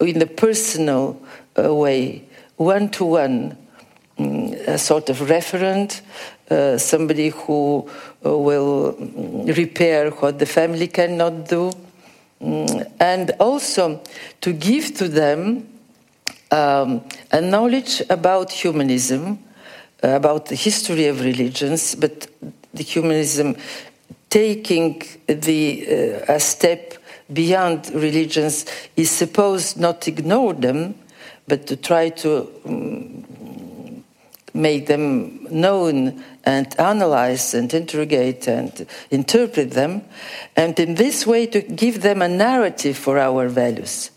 [0.00, 1.20] in a personal
[1.58, 2.24] uh, way,
[2.56, 3.58] one to one,
[4.18, 6.00] a sort of referent,
[6.50, 7.88] uh, somebody who
[8.24, 8.92] uh, will
[9.56, 11.81] repair what the family cannot do Mm,
[12.42, 14.02] and also
[14.40, 15.68] to give to them
[16.50, 19.38] um, a knowledge about humanism,
[20.02, 22.26] uh, about the history of religions, but
[22.74, 23.56] the humanism
[24.28, 25.86] taking the
[26.28, 26.94] uh, a step
[27.32, 30.94] beyond religions is supposed not to ignore them,
[31.46, 33.24] but to try to um,
[34.54, 40.02] make them known and analyze and interrogate and interpret them,
[40.56, 44.10] and in this way to give them a narrative for our values.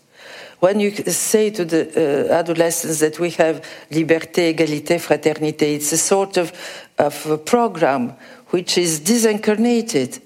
[0.58, 5.98] When you say to the uh, adolescents that we have liberté, égalité, fraternité, it's a
[5.98, 6.52] sort of,
[6.98, 8.14] of a program
[8.50, 10.20] which is disincarnated.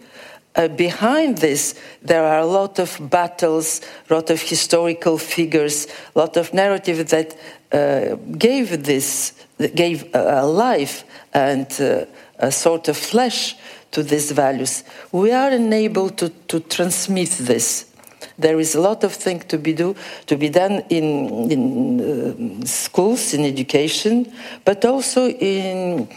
[0.57, 6.19] uh, behind this, there are a lot of battles, a lot of historical figures, a
[6.19, 7.37] lot of narrative that
[7.73, 9.33] uh, gave this,
[9.75, 12.05] gave a, life and uh,
[12.39, 13.57] a sort of flesh
[13.91, 14.85] to these values.
[15.13, 17.87] We are unable to, to transmit this.
[18.39, 19.95] There is a lot of things to be do
[20.27, 24.33] to be done in, in uh, schools, in education,
[24.65, 26.09] but also in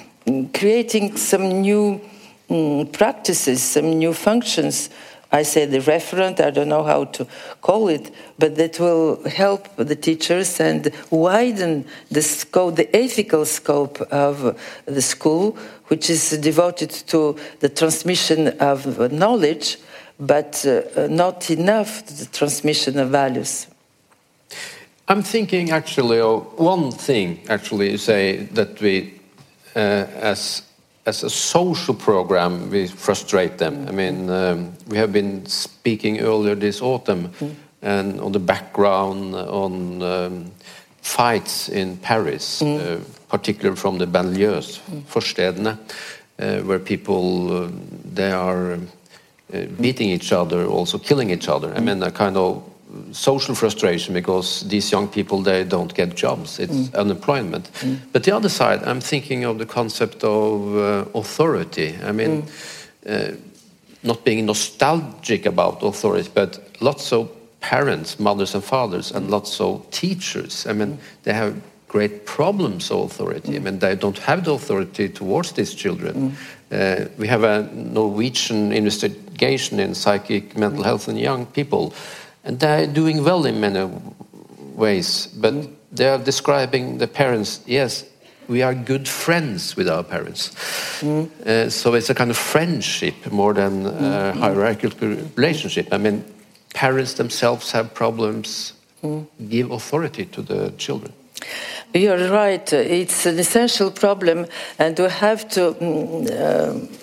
[0.54, 1.99] creating some new
[2.49, 4.89] um, practices, some new functions.
[5.34, 7.26] I say the referent, I don't know how to
[7.62, 14.00] call it, but that will help the teachers and widen the scope, the ethical scope
[14.12, 14.56] of
[14.86, 15.58] the school,
[15.88, 19.80] which is devoted to the transmission of knowledge,
[20.20, 23.66] but uh, not enough to the transmission of values.
[25.08, 29.20] I'm thinking actually of one thing, actually, say that we,
[29.76, 30.62] uh, as
[31.06, 33.88] as a social program, we frustrate them.
[33.88, 37.54] I mean, um, we have been speaking earlier this autumn, mm.
[37.82, 40.51] and on the background on um,
[41.01, 42.80] fights in Paris, mm.
[42.80, 45.01] uh, particularly from the banlieues, mm.
[45.04, 45.78] forstedene,
[46.39, 47.70] uh, where people uh,
[48.14, 48.78] they are uh,
[49.82, 51.74] beating each other, also killing each other.
[51.76, 52.64] I mean, a kind of
[53.12, 56.96] social frustration because these young people they don't get jobs it's mm.
[56.96, 57.98] unemployment mm.
[58.12, 62.50] but the other side i'm thinking of the concept of uh, authority i mean mm.
[63.08, 63.36] uh,
[64.04, 67.30] not being nostalgic about authority but lots of
[67.60, 70.98] parents mothers and fathers and lots of teachers i mean mm.
[71.24, 71.56] they have
[71.88, 73.64] great problems of authority i mm.
[73.64, 76.34] mean they don't have the authority towards these children mm.
[76.72, 81.94] uh, we have a norwegian investigation in psychic mental health in young people
[82.44, 83.89] and they're doing well in many
[84.76, 85.74] ways, but mm.
[85.91, 88.06] they are describing the parents, yes,
[88.48, 90.50] we are good friends with our parents.
[91.00, 91.30] Mm.
[91.46, 95.88] Uh, so it's a kind of friendship more than a hierarchical relationship.
[95.91, 96.26] I mean,
[96.74, 98.74] parents themselves have problems,
[99.50, 101.14] give authority to the children.
[101.94, 102.74] You're right.
[102.74, 104.48] It's an essential problem,
[104.80, 105.68] and we have to.
[105.70, 107.03] Uh,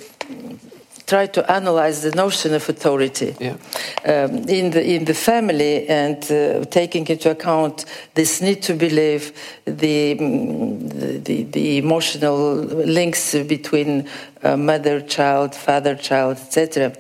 [1.11, 3.57] try to analyze the notion of authority yeah.
[4.05, 7.85] um, in the in the family and uh, taking into account
[8.15, 9.33] this need to believe
[9.65, 12.37] the mm, the, the emotional
[12.99, 14.09] links between
[14.43, 16.93] uh, mother child father child etc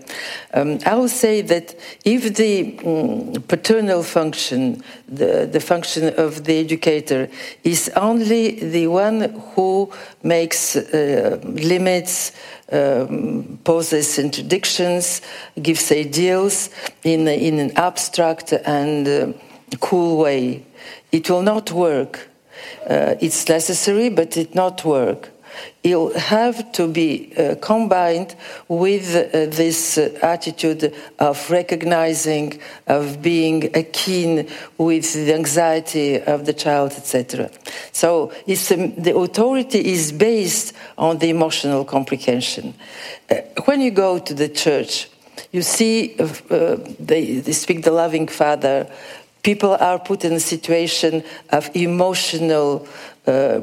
[0.54, 1.66] um, i would say that
[2.04, 2.54] if the
[2.84, 7.28] um, paternal function the, the function of the educator
[7.62, 9.18] is only the one
[9.54, 9.90] who
[10.22, 12.32] makes uh, limits
[12.72, 15.20] um, poses interdictions,
[15.60, 16.70] gives ideals
[17.04, 19.32] in, in an abstract and uh,
[19.80, 20.64] cool way.
[21.12, 22.28] It will not work.
[22.88, 25.30] Uh, it's necessary, but it not work
[25.82, 28.34] it'll have to be uh, combined
[28.68, 34.48] with uh, this uh, attitude of recognizing, of being keen
[34.78, 37.50] with the anxiety of the child, etc.
[37.92, 42.74] So um, the authority is based on the emotional comprehension.
[43.30, 45.08] Uh, when you go to the church,
[45.52, 48.90] you see uh, they, they speak the loving father.
[49.42, 52.86] People are put in a situation of emotional
[53.26, 53.60] uh,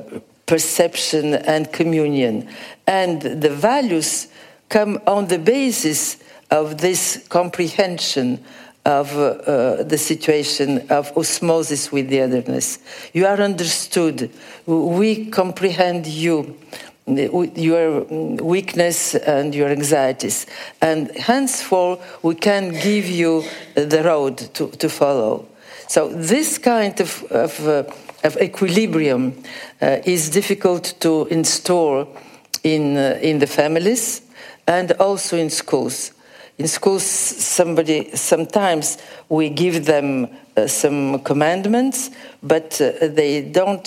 [0.48, 2.50] perception and communion.
[2.88, 4.28] And the values
[4.70, 6.18] come on the basis
[6.50, 8.44] of this comprehension
[8.88, 12.80] of uh, uh, the situation of osmosis with the otherness.
[13.14, 14.32] You are understood.
[14.66, 16.58] We comprehend you,
[17.06, 20.46] your weakness and your anxieties.
[20.82, 23.44] And henceforth, we can give you
[23.76, 25.46] the road to, to follow.
[25.90, 27.84] So, this kind of, of uh,
[28.28, 29.34] of equilibrium
[29.82, 32.08] uh, is difficult to install
[32.64, 34.22] in, uh, in the families
[34.68, 36.12] and also in schools.
[36.58, 38.98] In schools, somebody sometimes
[39.30, 42.10] we give them uh, some commandments,
[42.42, 42.72] but
[43.02, 43.86] they don't.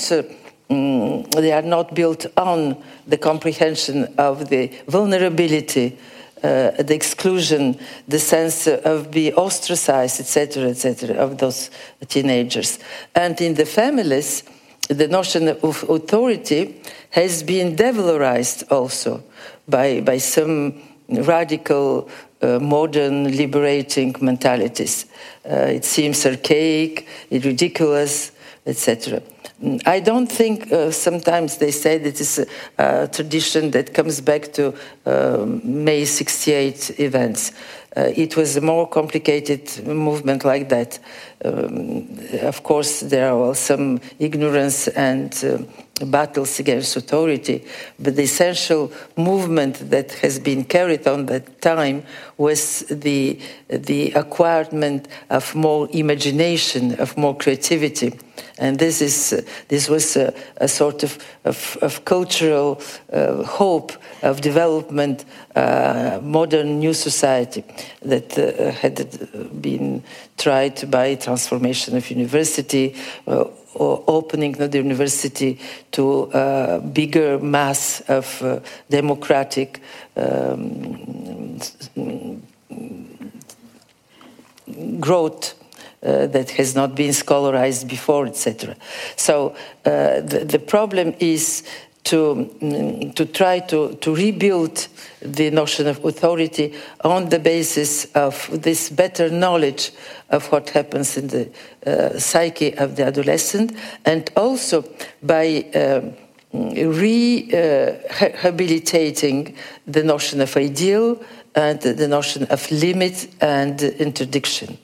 [0.71, 5.99] Mm, they are not built on the comprehension of the vulnerability
[6.43, 7.79] uh, the exclusion,
[8.09, 11.71] the sense of being ostracized, etc., etc., of those
[12.09, 12.79] teenagers.
[13.15, 14.43] And in the families,
[14.89, 16.81] the notion of authority
[17.11, 19.23] has been devalorized also
[19.69, 22.09] by, by some radical
[22.43, 25.07] uh, modern liberating mentalities.
[25.49, 28.33] Uh, it seems archaic, ridiculous,
[28.67, 29.23] etc.
[29.85, 32.47] I don't think uh, sometimes they say that it's a,
[32.79, 37.53] a, tradition that comes back to uh, May 68 events.
[37.97, 40.99] uh, it was a more complicated movement like that.
[41.45, 45.59] Um, of course, there are some ignorance and uh,
[46.07, 47.65] battles against authority,
[47.99, 52.03] but the essential movement that has been carried on that time
[52.37, 53.39] was the,
[53.69, 58.13] the acquirement of more imagination, of more creativity.
[58.59, 62.81] And this, is, this was a, a sort of, of, of cultural
[63.13, 63.93] uh, hope
[64.23, 65.25] of development,
[65.55, 67.65] uh, modern new society
[68.03, 70.03] that uh, had been
[70.37, 72.95] tried by transformation of university,
[73.27, 73.45] uh,
[73.75, 75.59] opening the university
[75.93, 79.81] to a bigger mass of uh, democratic
[80.17, 81.61] um,
[84.99, 85.55] growth
[86.03, 88.75] uh, that has not been scholarized before, etc.
[89.17, 89.55] So
[89.85, 91.63] uh, the, the, problem is
[92.05, 94.89] to, um, to try to, to rebuild
[95.21, 96.75] the notion of authority
[97.05, 99.93] on the basis of this better knowledge
[100.31, 101.49] of what happens in the
[101.87, 103.73] uh, psyche of the adolescent,
[104.05, 104.85] and also
[105.23, 106.13] by um,
[106.53, 109.53] rehabilitating uh,
[109.87, 111.23] the notion of ideal
[111.55, 114.79] and the notion of limit and interdiction.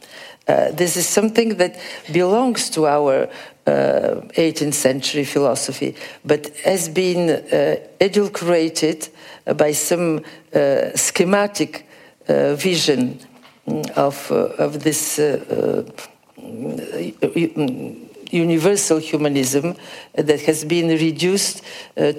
[0.48, 1.76] Uh, this is something that
[2.12, 3.28] belongs to our
[3.66, 9.08] uh, 18th century philosophy, but has been uh, adulterated
[9.56, 10.20] by some
[10.54, 11.84] uh, schematic
[12.28, 13.18] uh, vision
[13.96, 15.18] of, uh, of this
[18.30, 19.74] universal humanism
[20.14, 21.62] that has been reduced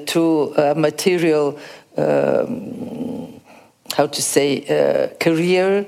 [0.05, 1.57] to a material,
[1.95, 3.39] um,
[3.95, 5.85] how to say, career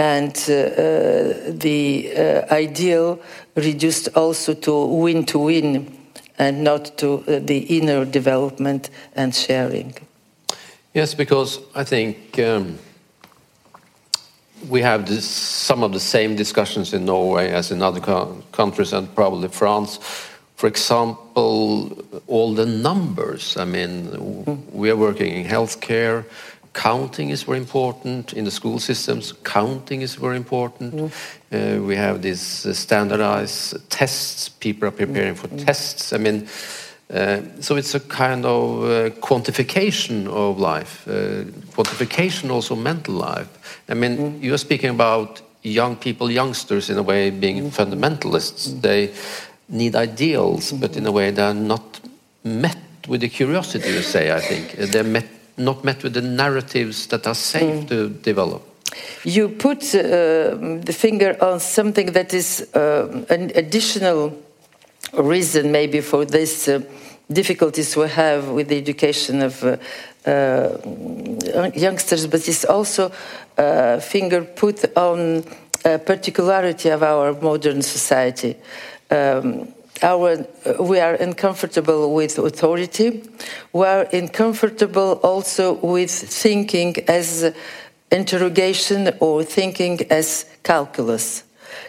[0.00, 3.20] and uh, uh, the uh, ideal
[3.54, 5.94] reduced also to win to win
[6.38, 9.94] and not to the inner development and sharing.
[10.94, 12.78] Yes, because I think um,
[14.70, 18.94] we have this, some of the same discussions in Norway as in other co countries
[18.94, 19.98] and probably France.
[20.56, 21.92] For example,
[22.26, 23.56] all the numbers.
[23.58, 24.72] I mean, mm.
[24.72, 26.24] we are working in healthcare
[26.72, 29.32] counting is very important in the school systems.
[29.44, 30.94] Counting is very important.
[30.94, 31.10] Mm.
[31.52, 34.48] Uh, we have these uh, standardized tests.
[34.48, 35.64] People are preparing for mm.
[35.64, 36.12] tests.
[36.12, 36.48] I mean,
[37.12, 41.42] uh, so it's a kind of uh, quantification of life, uh,
[41.74, 43.48] quantification also mental life.
[43.88, 44.42] I mean, mm.
[44.42, 47.70] you're speaking about young people, youngsters, in a way, being mm.
[47.70, 48.68] fundamentalists.
[48.68, 48.80] Mm.
[48.82, 49.12] They
[49.68, 52.00] need ideals, but in a way they're not
[52.44, 54.72] met with the curiosity, you say, I think.
[54.92, 55.26] They're met
[55.60, 57.88] not met with the narratives that are safe mm.
[57.88, 58.62] to develop.
[59.24, 64.36] You put uh, the finger on something that is uh, an additional
[65.12, 66.80] reason, maybe, for these uh,
[67.30, 69.76] difficulties we have with the education of uh,
[70.26, 73.12] uh, youngsters, but it's also
[73.56, 75.44] a uh, finger put on
[75.84, 78.56] a particularity of our modern society.
[79.10, 79.68] Um,
[80.02, 80.46] our,
[80.80, 83.22] we are uncomfortable with authority.
[83.72, 87.54] We are uncomfortable also with thinking as
[88.10, 91.44] interrogation or thinking as calculus.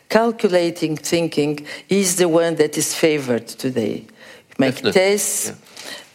[0.10, 4.06] Calculating thinking is the one that is favored today.
[4.50, 4.92] You make Definitely.
[4.92, 5.54] tests,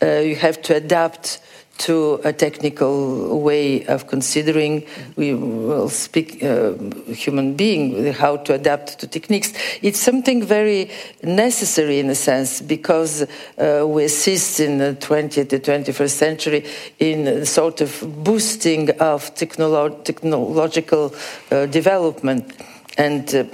[0.01, 0.19] yeah.
[0.19, 1.41] uh, you have to adapt
[1.79, 4.87] to a technical way of considering.
[5.17, 6.73] We will speak uh,
[7.09, 9.53] human being how to adapt to techniques.
[9.83, 10.91] It's something very
[11.23, 13.23] necessary in a sense because
[13.59, 16.65] uh, we assist in the 20th to 21st century
[16.99, 21.15] in sort of boosting of technolo technological
[21.51, 22.53] uh, development.
[22.99, 23.45] And uh,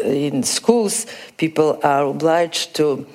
[0.00, 1.06] in schools
[1.36, 3.06] people are obliged to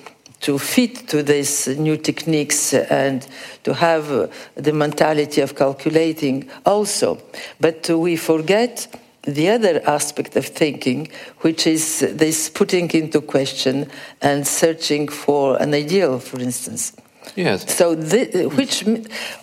[0.42, 3.28] to fit to these new techniques and
[3.64, 7.20] to have the mentality of calculating also.
[7.60, 8.88] But we forget
[9.24, 11.10] the other aspect of thinking,
[11.42, 13.90] which is this putting into question
[14.22, 16.94] and searching for an ideal, for instance.
[17.36, 17.76] Yes.
[17.76, 18.84] So, the, which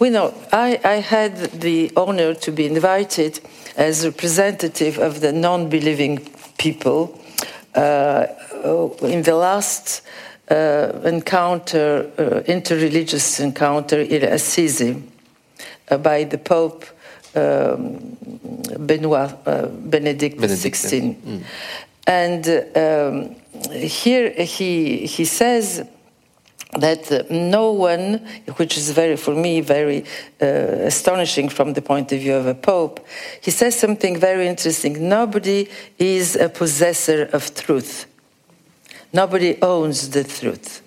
[0.00, 3.38] we know, I, I had the honor to be invited
[3.76, 6.28] as representative of the non-believing
[6.58, 7.18] people
[7.76, 8.26] uh,
[9.02, 10.02] in the last
[10.50, 15.02] encounter, uh, interreligious encounter in Assisi
[15.90, 16.84] uh, by the Pope
[17.34, 18.16] um,
[18.78, 21.16] Benoit, uh, Benedict, Benedict XVI.
[21.16, 21.42] Mm.
[22.06, 25.86] And um, here he, he says
[26.72, 28.26] that no one,
[28.56, 30.04] which is very, for me, very
[30.40, 30.46] uh,
[30.86, 33.06] astonishing from the point of view of a pope,
[33.40, 35.08] he says something very interesting.
[35.08, 35.68] Nobody
[35.98, 38.06] is a possessor of truth.
[39.12, 40.82] Nobody owns the truth.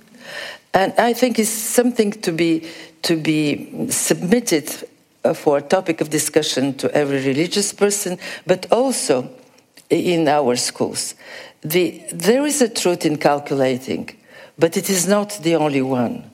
[0.74, 2.68] And I think it's something to be,
[3.04, 4.72] to be submitted
[5.24, 9.30] uh, for a topic of discussion to every religious person, but also
[9.90, 11.16] in our schools.
[11.62, 14.18] The, there is a truth in calculating,
[14.58, 16.30] but it is not the only one.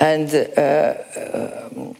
[0.00, 0.94] And uh,
[1.76, 1.96] um,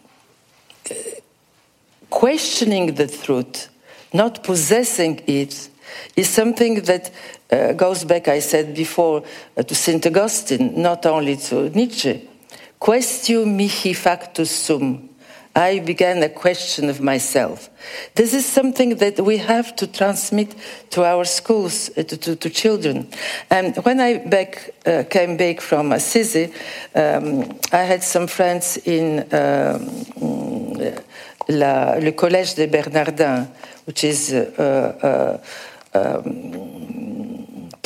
[2.11, 3.69] questioning the truth,
[4.13, 5.69] not possessing it,
[6.17, 7.11] is something that
[7.51, 9.23] uh, goes back, I said before,
[9.57, 10.05] uh, to St.
[10.07, 12.29] Augustine, not only to Nietzsche.
[12.81, 15.09] Quaestio mihi factus sum.
[15.57, 17.69] I began a question of myself.
[18.15, 20.55] This is something that we have to transmit
[20.91, 23.09] to our schools, uh, to, to, to, children.
[23.51, 26.53] And when I back, uh, came back from Assisi,
[26.95, 30.75] um, I had some friends in um,
[31.49, 33.49] la, le Collège des Bernardins,
[33.85, 35.41] which is a
[35.95, 37.28] um,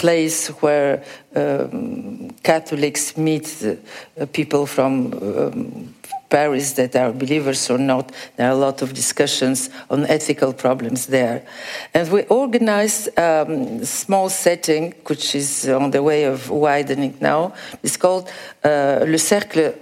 [0.03, 1.03] place where
[1.37, 5.95] um, Catholics meet uh, people from um,
[6.29, 8.11] Paris that are believers or not.
[8.37, 11.39] There are a lot of discussions on ethical problems there.
[11.95, 17.53] And we organized um, a small setting, which is on the way of widening now.
[17.85, 18.29] It's called
[18.65, 19.75] uh, Le Cercle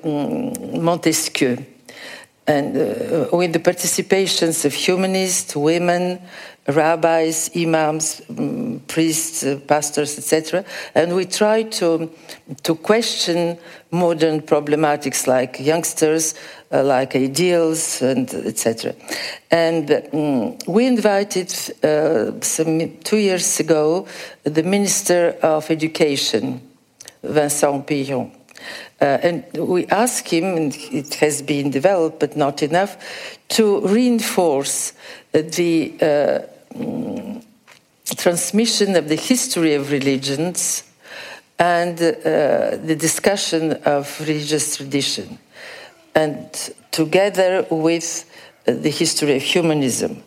[0.88, 1.56] Montesquieu
[2.50, 6.20] and uh, with the participations of humanists, women,
[6.72, 10.64] rabbis, imams, um, priests, uh, pastors, etc.
[10.94, 12.10] And we try to,
[12.62, 13.58] to question
[13.90, 16.34] modern problematics like youngsters,
[16.72, 18.94] uh, like ideals, and etc.
[19.50, 21.52] And um, we invited
[21.82, 24.06] uh, some two years ago
[24.44, 26.60] the Minister of Education,
[27.22, 28.30] Vincent Peillon.
[29.00, 32.98] Uh, and we ask him, and it has been developed but not enough,
[33.48, 34.92] to reinforce
[35.32, 37.44] the uh, mm, Mm,
[38.16, 40.84] transmission of the history of religions
[41.58, 45.38] and uh, the discussion of religious tradition,
[46.14, 48.24] and together with
[48.66, 50.22] uh, the history of humanism,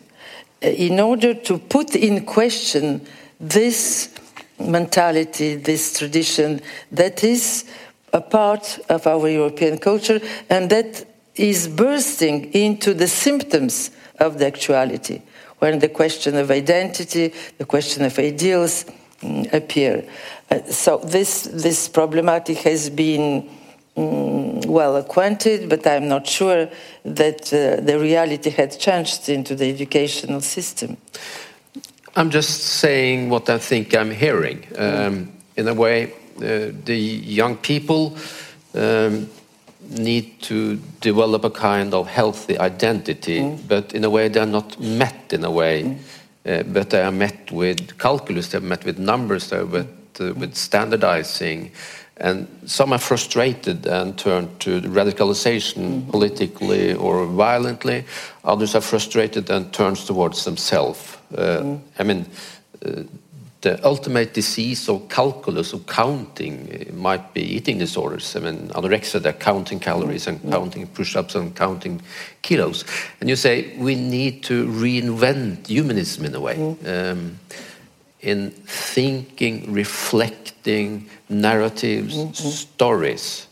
[0.62, 3.06] uh, in order to put in question
[3.40, 4.14] this
[4.58, 6.60] mentality, this tradition
[6.92, 7.64] that is
[8.12, 13.90] a part of our European culture and that is bursting into the symptoms
[14.20, 15.20] of the actuality,
[15.64, 18.84] when the question of identity, the question of ideals
[19.22, 20.04] mm, appear.
[20.50, 23.48] Uh, so this, this problematic has been
[23.96, 26.68] mm, well acquainted, but I'm not sure
[27.06, 30.98] that uh, the reality had changed into the educational system.
[32.14, 34.66] I'm just saying what I think I'm hearing.
[34.76, 36.98] Um, in a way, uh, the
[37.40, 38.18] young people
[38.74, 39.30] um,
[39.90, 43.68] need to develop a kind of healthy identity, mm.
[43.68, 45.98] but in a way they're not met in a way, mm.
[46.46, 49.86] uh, but they are met with calculus, they're met with numbers, they're met
[50.20, 51.70] uh, with standardizing.
[52.16, 56.10] And some are frustrated and turn to radicalization mm.
[56.10, 58.04] politically or violently.
[58.44, 61.16] Others are frustrated and turns towards themselves.
[61.36, 61.80] Uh, mm.
[61.98, 62.26] I mean,
[62.86, 63.02] uh,
[63.64, 68.36] the ultimate disease of calculus, of counting, might be eating disorders.
[68.36, 72.02] I mean, anorexia, they're counting calories and counting push ups and counting
[72.42, 72.84] kilos.
[73.20, 77.40] And you say we need to reinvent humanism in a way, um,
[78.20, 82.52] in thinking, reflecting, narratives, mm -hmm.
[82.52, 83.48] stories.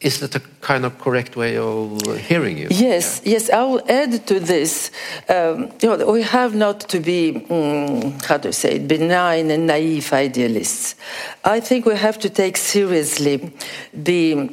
[0.00, 2.68] Is that a kind of correct way of hearing you?
[2.70, 3.32] Yes, yeah.
[3.32, 3.50] yes.
[3.50, 4.90] I will add to this.
[5.28, 9.66] Um, you know, we have not to be, um, how to say, it, benign and
[9.66, 10.94] naive idealists.
[11.44, 13.52] I think we have to take seriously
[13.92, 14.46] the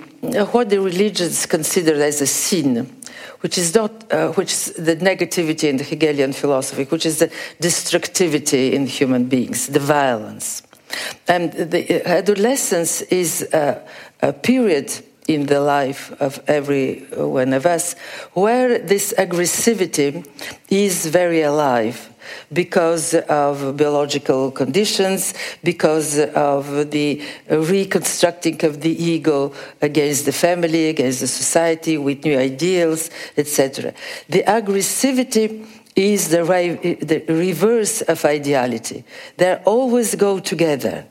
[0.52, 2.94] what the religions consider as a sin
[3.42, 7.32] which is not uh, which is the negativity in the Hegelian philosophy, which is the
[7.62, 10.64] destructivity in human beings, the violence.
[11.28, 13.82] And the adolescence is a,
[14.22, 14.92] a period
[15.28, 17.96] in the life of every one of us,
[18.34, 20.26] where this aggressivity
[20.70, 22.10] is very alive
[22.52, 31.20] because of biological conditions, because of the reconstructing of the ego against the family, against
[31.20, 33.94] the society, with new ideals, etc.
[34.30, 35.66] The aggressivity
[35.98, 36.44] is the,
[37.02, 39.04] the reverse of ideality.
[39.38, 41.06] They always go together.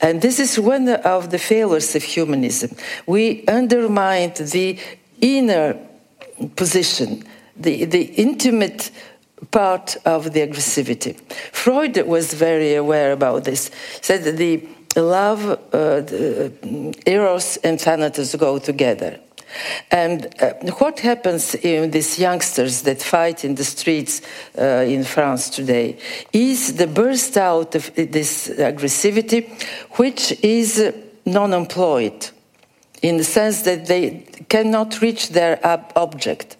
[0.00, 2.76] And this is one of the failures of humanism.
[3.06, 4.78] We undermined the
[5.20, 5.78] inner
[6.56, 7.22] position,
[7.56, 8.90] the, the intimate
[9.52, 11.16] part of the aggressivity.
[11.52, 13.70] Freud was very aware about this.
[14.00, 14.66] Said that the
[14.96, 19.20] love, uh, the eros and thanatos go together.
[19.90, 24.22] And uh, what happens in these youngsters that fight in the streets
[24.58, 25.98] uh, in France today
[26.32, 29.48] is the burst out of this aggressivity,
[29.98, 30.92] which is
[31.26, 32.30] non employed
[33.02, 36.56] in the sense that they cannot reach their ob object.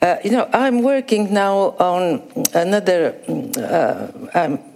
[0.00, 2.22] Uh, you know, I'm working now on
[2.54, 3.14] another.
[3.58, 4.69] Uh, I'm,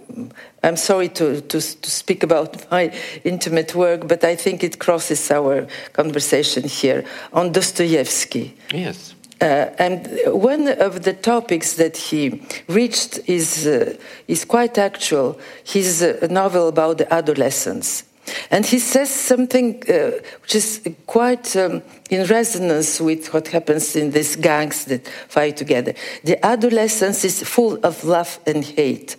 [0.63, 2.91] I'm sorry to, to, to, speak about my
[3.23, 8.55] intimate work, but I think it crosses our conversation here on Dostoevsky.
[8.73, 9.15] Yes.
[9.41, 13.95] Uh, and one of the topics that he reached is, uh,
[14.27, 15.37] is quite actual.
[15.63, 18.05] His uh, novel about the adolescence.
[18.49, 20.11] And he says something uh,
[20.41, 25.93] which is quite um, in resonance with what happens in these gangs that fight together.
[26.23, 29.17] The adolescence is full of love and hate,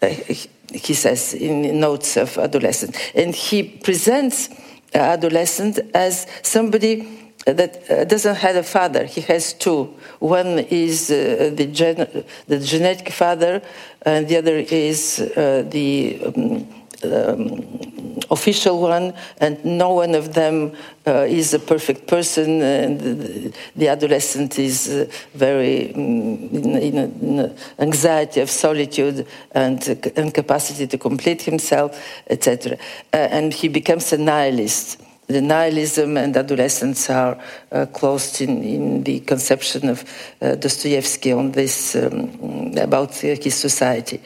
[0.00, 2.96] he says in notes of Adolescent.
[3.14, 4.48] And he presents
[4.94, 7.08] adolescent as somebody
[7.46, 9.04] that uh, doesn't have a father.
[9.04, 9.94] He has two.
[10.18, 13.62] One is uh, the, gen- the genetic father,
[14.02, 16.66] and the other is uh, the um,
[17.04, 20.72] um, official one, and no one of them
[21.06, 22.62] uh, is a perfect person.
[22.62, 29.86] And the, adolescent is uh, very um, in, in, in, anxiety of solitude and
[30.16, 32.76] incapacity to complete himself, etc.
[33.12, 35.00] Uh, and he becomes a nihilist.
[35.28, 37.36] The nihilism and adolescence are
[37.72, 40.04] uh, closed in, in, the conception of
[40.40, 44.20] uh, Dostoevsky on this um, about his society,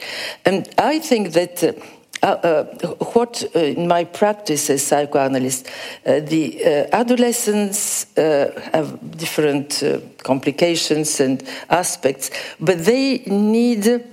[0.45, 1.75] and I think that
[2.23, 5.67] uh, uh, uh, what uh, in my practice as psychoanalyst,
[6.05, 9.83] the adolescents have different
[10.23, 14.03] complications and aspects, but they need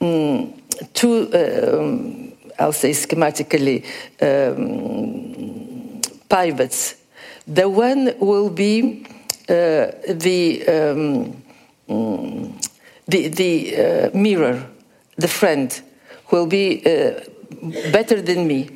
[0.00, 0.54] um,
[0.94, 3.84] to, um, I'll say schematically,
[4.22, 6.94] um, pivots.
[7.46, 9.06] The one will be
[9.46, 11.42] the um,
[13.08, 14.66] the, the uh, mirror,
[15.16, 15.80] the friend,
[16.30, 17.20] will be uh,
[17.92, 18.70] better than me,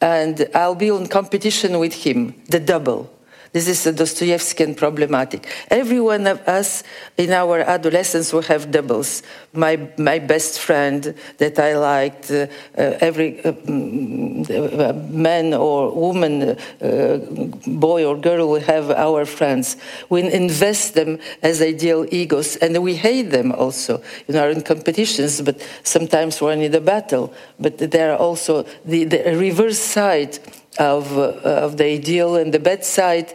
[0.00, 3.10] and I'll be in competition with him, the double.
[3.52, 5.48] This is a Dostoevskian problematic.
[5.70, 6.84] Every one of us
[7.16, 9.24] in our adolescence will have doubles.
[9.52, 12.46] My, my best friend that I liked, uh,
[12.78, 17.18] uh, every uh, mm, man or woman, uh,
[17.66, 19.76] boy or girl will have our friends.
[20.08, 24.00] We invest them as ideal egos and we hate them also.
[24.28, 27.34] You know, in competitions, but sometimes we're in the battle.
[27.58, 30.38] But there are also the, the reverse side
[30.78, 33.34] of, uh, of the ideal and the bad side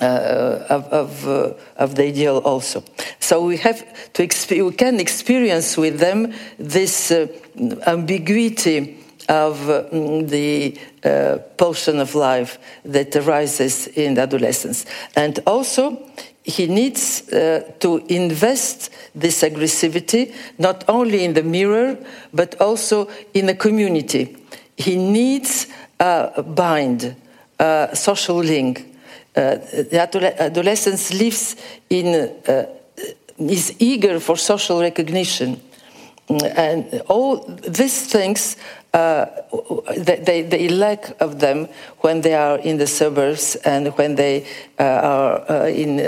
[0.00, 2.82] uh, of, of, uh, of, the ideal also.
[3.20, 4.28] So we have to
[4.64, 7.28] we can experience with them this uh,
[7.86, 14.86] ambiguity of mm, the uh, potion of life that arises in adolescence.
[15.14, 16.02] And also,
[16.42, 21.96] he needs uh, to invest this aggressivity not only in the mirror,
[22.32, 24.36] but also in the community.
[24.76, 25.81] He needs uh,
[26.42, 27.14] bind,
[27.58, 28.86] uh, social link.
[29.36, 29.56] Uh,
[29.90, 29.98] the
[30.40, 31.56] adolescence lives
[31.88, 32.06] in,
[32.48, 32.64] uh,
[33.38, 35.60] is eager for social recognition.
[36.28, 38.56] And all these things,
[38.92, 39.26] uh,
[39.96, 41.68] they, they lack of them
[42.00, 44.46] when they are in the suburbs and when they
[44.78, 45.98] uh, are in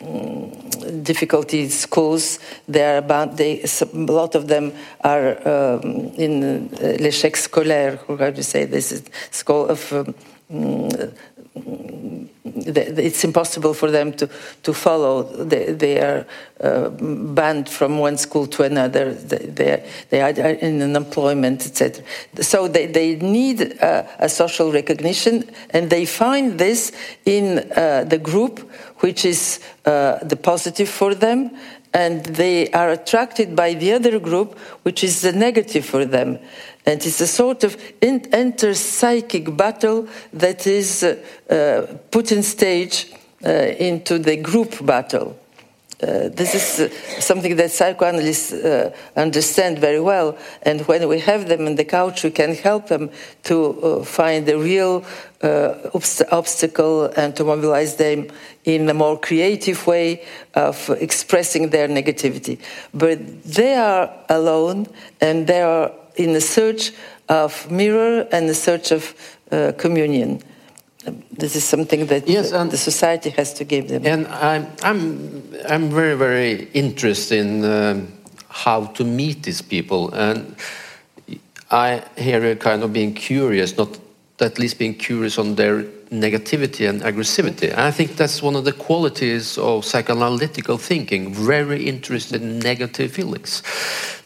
[0.00, 2.38] Mm, difficulty schools.
[2.68, 4.72] They are about they, a lot of them
[5.02, 6.42] are um, in
[6.72, 7.98] uh, l'échec scolaire.
[8.06, 8.92] How do you say this?
[8.92, 10.14] Is school of um,
[12.44, 14.28] it's impossible for them to,
[14.62, 15.22] to follow.
[15.22, 16.26] They, they are
[16.60, 19.14] uh, banned from one school to another.
[19.14, 22.04] They, they are in unemployment, etc.
[22.40, 26.92] So they, they need uh, a social recognition, and they find this
[27.24, 28.60] in uh, the group,
[28.98, 31.50] which is uh, the positive for them,
[31.92, 36.38] and they are attracted by the other group, which is the negative for them.
[36.86, 41.16] And it's a sort of inter-psychic battle that is uh,
[41.50, 43.12] uh, put in stage
[43.44, 45.38] uh, into the group battle.
[46.00, 51.48] Uh, this is uh, something that psychoanalysts uh, understand very well, and when we have
[51.48, 53.10] them on the couch, we can help them
[53.42, 55.04] to find the real
[55.40, 58.28] obst obstacle and to mobilize them
[58.64, 60.24] in a more creative way
[60.54, 62.60] of expressing their negativity.
[62.94, 64.86] But they are alone,
[65.20, 66.92] and they are in the search
[67.28, 69.14] of mirror and the search of
[69.50, 70.42] uh, communion.
[71.30, 74.06] This is something that yes, the society has to give them.
[74.06, 78.12] And I'm, I'm, I'm very, very interested in um,
[78.48, 80.12] how to meet these people.
[80.12, 80.56] And
[81.70, 83.98] I hear a kind of being curious, not
[84.40, 87.76] at least being curious on their negativity and aggressivity.
[87.76, 93.62] I think that's one of the qualities of psychoanalytical thinking, very interested in negative feelings.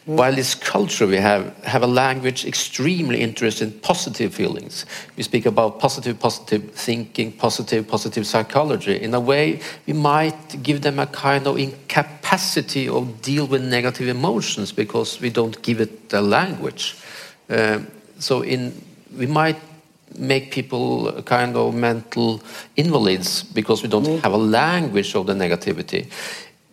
[0.05, 4.85] While this culture we have have a language extremely interested in positive feelings.
[5.15, 9.01] We speak about positive, positive thinking, positive, positive psychology.
[9.01, 14.09] In a way, we might give them a kind of incapacity of deal with negative
[14.09, 16.97] emotions because we don't give it a language.
[17.49, 17.87] Um,
[18.19, 18.73] so in
[19.17, 19.57] we might
[20.17, 22.41] make people kind of mental
[22.75, 26.07] invalids because we don't have a language of the negativity.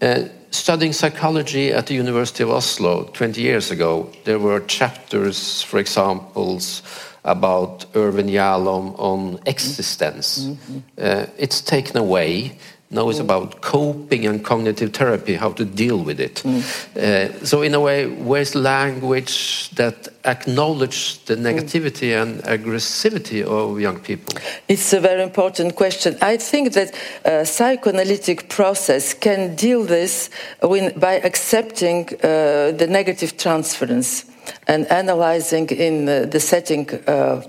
[0.03, 5.79] Uh, studying psychology at the University of Oslo 20 years ago, there were chapters, for
[5.79, 6.83] examples,
[7.25, 10.41] about Irvin Yalom on existence.
[10.41, 10.83] Mm -hmm.
[10.99, 12.53] uh, it's taken away
[12.93, 16.43] now it's about coping and cognitive therapy, how to deal with it.
[16.45, 16.61] Mm.
[16.97, 22.23] Uh, so, in a way, where's language that acknowledges the negativity mm.
[22.23, 24.35] and aggressivity of young people?
[24.67, 26.17] It's a very important question.
[26.21, 26.93] I think that
[27.25, 30.29] a psychoanalytic process can deal this
[30.61, 34.25] when, by accepting uh, the negative transference
[34.67, 37.43] and analyzing in the setting uh,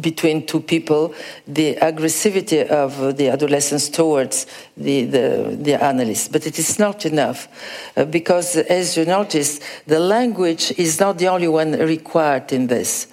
[0.00, 1.14] between two people
[1.46, 4.46] the aggressivity of the adolescents towards
[4.76, 6.32] the, the, the analyst.
[6.32, 7.48] But it is not enough
[7.96, 13.06] uh, because, as you notice, the language is not the only one required in this.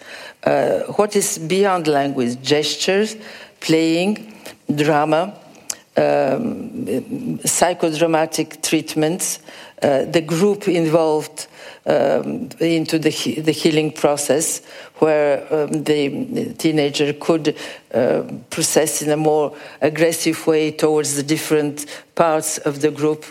[0.44, 2.42] Uh, what is beyond language?
[2.42, 3.16] Gestures,
[3.60, 4.34] playing,
[4.74, 5.34] drama,
[5.98, 9.40] um, psychodramatic treatments,
[9.82, 11.48] uh, the group involved
[11.88, 14.62] um, into the, the healing process,
[14.96, 17.56] where um, the teenager could
[17.94, 21.86] uh, process in a more aggressive way towards the different
[22.16, 23.26] parts of the group,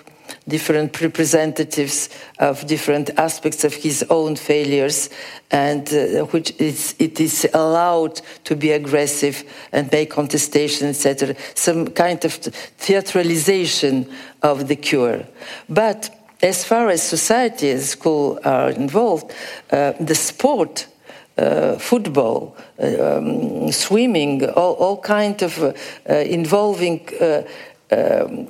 [0.49, 5.11] different representatives of different aspects of his own failures,
[5.51, 11.37] and uh, which is, it is allowed to be aggressive and make contestation, etc.
[11.55, 12.33] Some kind of
[12.79, 14.11] theatralization
[14.43, 15.27] of the cure.
[15.69, 16.11] But
[16.43, 19.33] as far as society and school are involved,
[19.71, 20.87] uh, the sport,
[21.39, 25.75] uh, football, uh, um, swimming, all, all kind of uh,
[26.15, 27.43] involving uh,
[27.91, 28.49] um,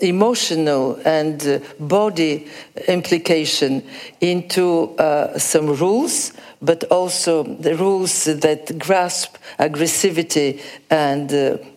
[0.00, 2.46] emotional and body
[2.88, 3.82] implication
[4.20, 4.94] into
[5.38, 11.30] some rules, but also the rules that grasp aggressivity and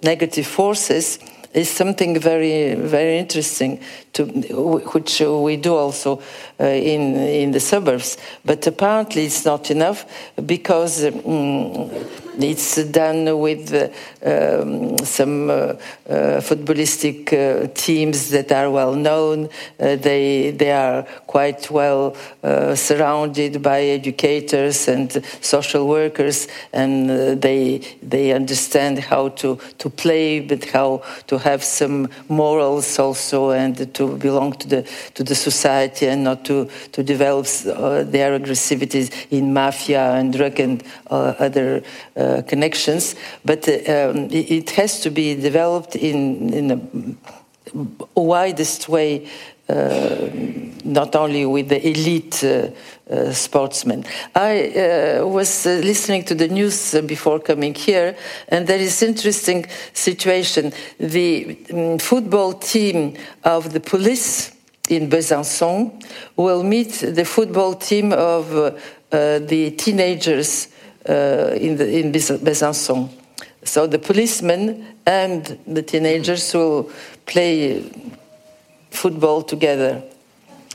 [0.03, 1.19] negative forces
[1.57, 3.79] is something very, very interesting,
[4.13, 6.21] to, which we do also
[6.59, 8.17] uh, in, in the suburbs.
[8.45, 10.05] But apparently it's not enough
[10.45, 11.89] because um,
[12.43, 13.89] it's done with uh,
[14.25, 15.77] um, some uh, uh,
[16.39, 19.49] footballistic teams that are well known.
[19.77, 22.15] They, they are quite well
[22.75, 30.65] surrounded by educators and social workers, and they, they understand how to, to play, but
[30.65, 36.23] how to have some morals also and to belong to the, to the society and
[36.23, 41.81] not to, to develop their aggressivities in mafia and drug and uh, other
[42.15, 43.15] uh, connections.
[43.43, 47.17] But uh, um, it has to be developed in, in
[48.15, 49.27] a widest way
[49.69, 50.29] uh,
[50.85, 52.69] not only with the elite uh,
[53.11, 54.05] uh, sportsmen.
[54.33, 58.15] I uh, was uh, listening to the news before coming here,
[58.47, 60.71] and there is interesting situation.
[60.99, 64.53] The um, football team of the police
[64.89, 65.91] in Besançon
[66.37, 68.71] will meet the football team of uh,
[69.11, 70.69] the teenagers
[71.07, 73.09] in, the, in Besançon.
[73.63, 76.89] So the policemen and the teenagers will
[77.25, 77.83] play
[78.91, 80.03] football together.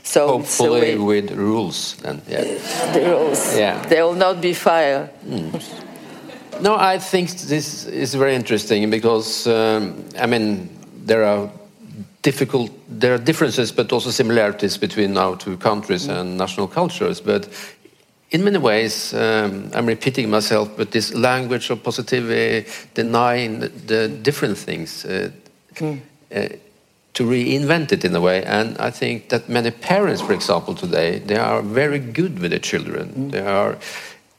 [0.03, 2.21] So hopefully with rules then.
[2.27, 2.43] Yeah.
[2.93, 3.57] The rules.
[3.57, 3.81] Yeah.
[3.87, 5.09] There will not be fire.
[5.25, 6.61] Mm.
[6.61, 10.69] No, I think this is very interesting because um, I mean
[11.05, 11.49] there are
[12.21, 16.19] difficult there are differences but also similarities between our two countries mm.
[16.19, 17.49] and national cultures but
[18.33, 24.07] in many ways, um, I'm repeating myself, but this language of positivity, denying the, the
[24.07, 25.29] different things, uh,
[25.75, 26.01] mm.
[26.35, 26.49] uh,
[27.13, 28.43] to reinvent it in a way.
[28.43, 32.59] And I think that many parents, for example, today, they are very good with their
[32.59, 33.09] children.
[33.09, 33.31] Mm.
[33.31, 33.77] They are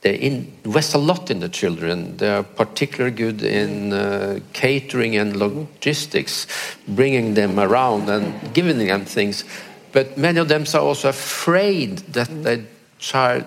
[0.00, 2.18] they invest a lot in the children.
[2.18, 6.46] They are particularly good in uh, catering and logistics,
[6.86, 9.44] bringing them around and giving them things.
[9.92, 12.42] But many of them are also afraid that mm.
[12.42, 12.64] their
[12.98, 13.44] child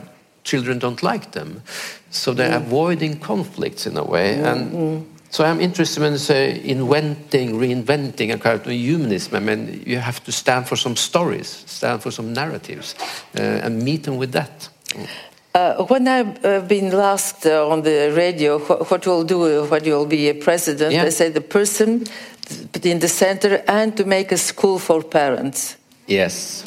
[0.47, 1.61] children don't like them,
[2.09, 2.65] so they're mm.
[2.65, 4.37] avoiding conflicts in a way.
[4.37, 4.51] Mm.
[4.51, 5.05] And mm.
[5.29, 9.35] So I'm interested when you say, inventing, reinventing a kind of humanism.
[9.35, 12.95] I mean, you have to stand for some stories, stand for some narratives,
[13.35, 14.69] uh, and meet them with that.
[15.53, 19.83] Uh, when I've uh, been asked uh, on the radio what, what you'll do when
[19.83, 21.03] you'll be a president, yeah.
[21.03, 22.05] I say the person
[22.83, 25.75] in the center and to make a school for parents.
[26.07, 26.63] Yes.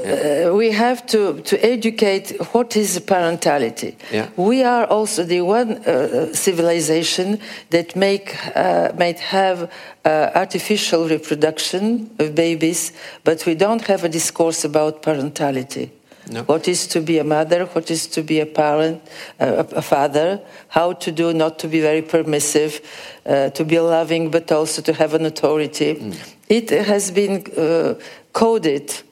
[0.00, 3.96] Uh, we have to, to educate what is parentality.
[4.10, 4.28] Yeah.
[4.36, 7.40] We are also the one uh, civilization
[7.70, 9.70] that make uh, might have
[10.04, 12.92] uh, artificial reproduction of babies,
[13.24, 15.90] but we don't have a discourse about parentality.
[16.30, 16.44] No.
[16.44, 17.64] What is to be a mother?
[17.66, 19.02] What is to be a parent,
[19.40, 20.40] uh, a, father?
[20.68, 22.80] How to do not to be very permissive,
[23.26, 26.14] uh, to be loving, but also to have an authority.
[26.48, 27.94] It has been uh,
[28.32, 29.02] coded.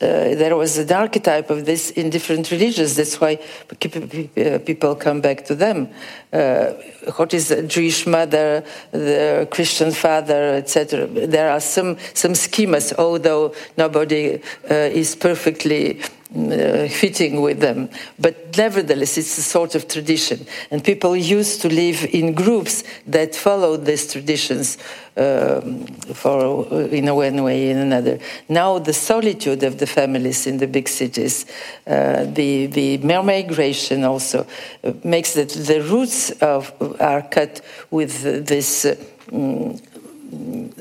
[0.00, 2.94] Uh, there was an archetype of this in different religions.
[2.94, 3.38] That's why
[3.70, 5.88] uh, people come back to them.
[6.32, 6.74] Uh,
[7.16, 11.06] what is a Jewish mother, the Christian father, etc.
[11.06, 14.40] There are some some schemas, although nobody
[14.70, 16.00] uh, is perfectly
[16.34, 17.88] uh, fitting with them.
[18.18, 20.46] But nevertheless, it's a sort of tradition.
[20.70, 24.76] And people used to live in groups that followed these traditions
[25.16, 28.18] um, for, in a one way in another.
[28.48, 31.46] Now, the solitude of the families in the big cities,
[31.86, 34.46] uh, the, the migration also
[34.84, 38.84] uh, makes that the roots of, are cut with this.
[38.84, 38.96] Uh,
[39.30, 39.82] mm,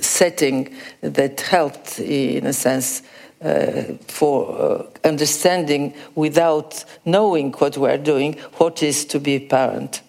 [0.02, 3.02] setting that helped, in a sense,
[3.42, 9.40] uh, for uh, understanding without knowing what we are doing what is to be a
[9.40, 10.02] parent.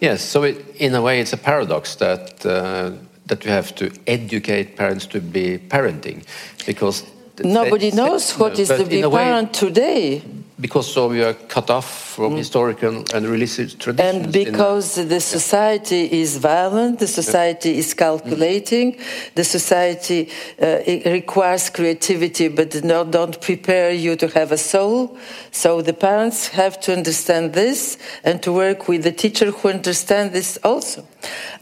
[0.00, 2.90] Yes, so it, in a way, it's a paradox that uh,
[3.26, 6.24] that we have to educate parents to be parenting,
[6.66, 7.04] because
[7.44, 10.22] nobody knows what no, is to be a way, parent today.
[10.62, 13.98] Because so we are cut off from historical and religious traditions.
[13.98, 14.24] Mm.
[14.24, 18.96] And because the society is violent, the society is calculating,
[19.34, 20.30] the society
[20.62, 20.78] uh,
[21.18, 25.18] requires creativity but not, don't prepare you to have a soul.
[25.50, 30.32] So the parents have to understand this and to work with the teacher who understand
[30.32, 31.04] this also.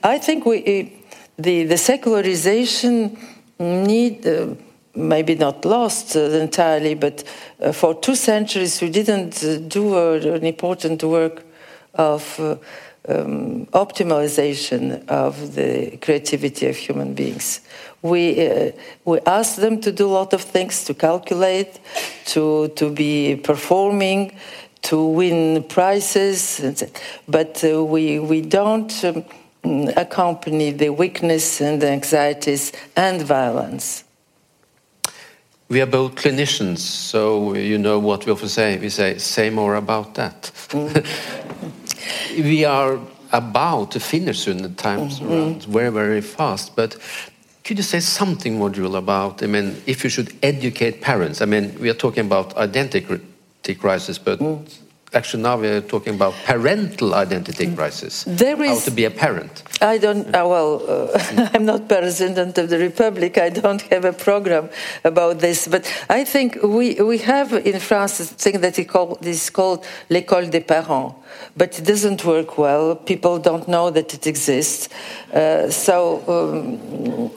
[0.03, 0.93] I think we,
[1.39, 3.17] the, the secularization
[3.59, 4.27] need.
[4.27, 4.55] Uh,
[5.09, 7.25] maybe not lost uh, entirely, but
[7.61, 11.45] uh, for two centuries we didn't uh, do an important work
[11.95, 12.39] of
[13.09, 17.61] um, optimization of the creativity of human beings.
[18.03, 18.73] We, uh,
[19.05, 21.81] we asked them to do a lot of things, to calculate,
[22.27, 24.37] to, to be performing,
[24.83, 26.85] to win prizes,
[27.29, 29.25] but uh, we, we don't um,
[29.97, 34.05] accompany the weakness and the anxieties and violence.
[35.71, 38.77] We are both clinicians, so you know what we often say.
[38.79, 42.43] We say, "Say more about that." Mm-hmm.
[42.43, 42.99] we are
[43.33, 44.63] about to finish soon.
[44.63, 45.33] The times mm-hmm.
[45.33, 46.75] runs very, very fast.
[46.75, 46.97] But
[47.65, 49.43] could you say something, Module, about?
[49.43, 51.41] I mean, if you should educate parents.
[51.41, 54.59] I mean, we are talking about identity crisis, but mm.
[55.13, 58.25] Actually now we are talking about parental identity crisis.
[58.27, 59.63] There how is- to be a parent.
[59.81, 63.39] I don't, uh, well, uh, I'm not president of the republic.
[63.39, 64.69] I don't have a program
[65.05, 65.67] about this.
[65.69, 69.85] But I think we, we have in France a thing that is called, is called
[70.11, 71.15] l'école des parents.
[71.57, 72.95] But it doesn't work well.
[72.95, 74.89] People don't know that it exists.
[75.33, 77.31] Uh, so um,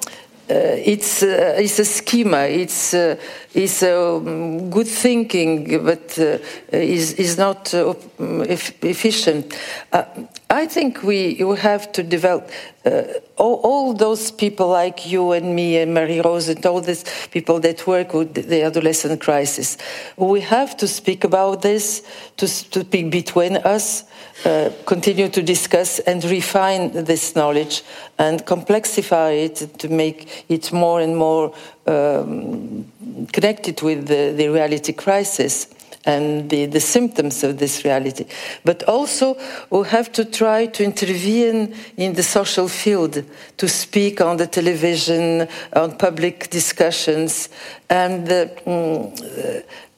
[0.49, 2.43] it's, uh, it's a schema.
[2.43, 3.15] It's, uh,
[3.53, 6.37] it's um, good thinking, but uh,
[6.71, 9.57] is, is not uh, efficient.
[9.91, 10.03] Uh,
[10.49, 12.49] I think we, we have to develop
[12.85, 13.03] uh,
[13.37, 17.59] all, all those people like you and me and Marie Rose and all these people
[17.61, 19.77] that work with the adolescent crisis.
[20.17, 22.03] We have to speak about this,
[22.37, 24.03] to, to speak between us,
[24.45, 27.83] uh, continue to discuss and refine this knowledge
[28.17, 31.53] and complexify it to make it more and more
[31.87, 32.85] um,
[33.31, 35.67] connected with the, the reality crisis
[36.05, 38.25] and the, the symptoms of this reality.
[38.65, 39.37] But also,
[39.69, 43.23] we have to try to intervene in the social field,
[43.57, 47.49] to speak on the television, on public discussions,
[47.89, 48.47] and uh,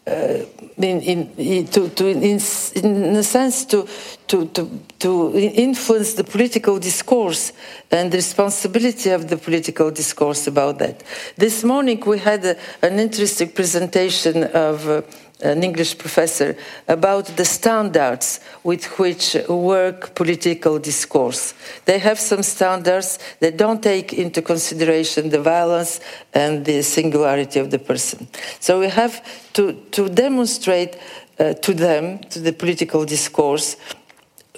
[0.08, 0.46] uh,
[0.78, 3.88] in, in, to, to, in, in a sense to,
[4.28, 7.54] to, to, to influence the political discourse
[7.92, 11.04] and the responsibility of the political discourse about that.
[11.38, 15.02] This morning we had a, an interesting presentation of uh,
[15.42, 16.56] an English professor
[16.88, 21.54] about the standards with which work political discourse.
[21.86, 26.00] They have some standards that don't take into consideration the violence
[26.34, 28.28] and the singularity of the person.
[28.60, 29.22] So we have
[29.54, 30.98] to, to demonstrate
[31.38, 33.76] uh, to them, to the political discourse,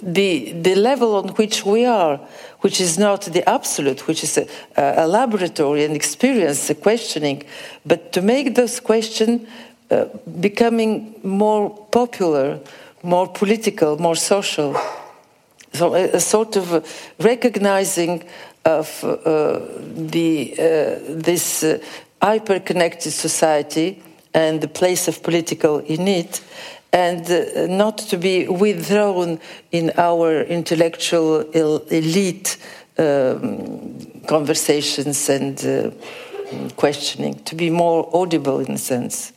[0.00, 2.20] the, the level on which we are,
[2.60, 7.42] which is not the absolute, which is a, a laboratory and experience, a questioning,
[7.84, 9.48] but to make those questions
[9.90, 10.04] uh,
[10.40, 12.60] becoming more popular,
[13.02, 14.76] more political, more social.
[15.72, 16.86] So a, a sort of
[17.18, 18.24] recognizing
[18.64, 19.60] of uh,
[19.94, 21.78] the, uh, this uh,
[22.20, 24.02] hyper-connected society
[24.34, 26.42] and the place of political in it,
[26.92, 29.38] and uh, not to be withdrawn
[29.70, 32.58] in our intellectual el- elite
[32.98, 35.90] um, conversations and uh,
[36.76, 39.32] questioning, to be more audible in a sense.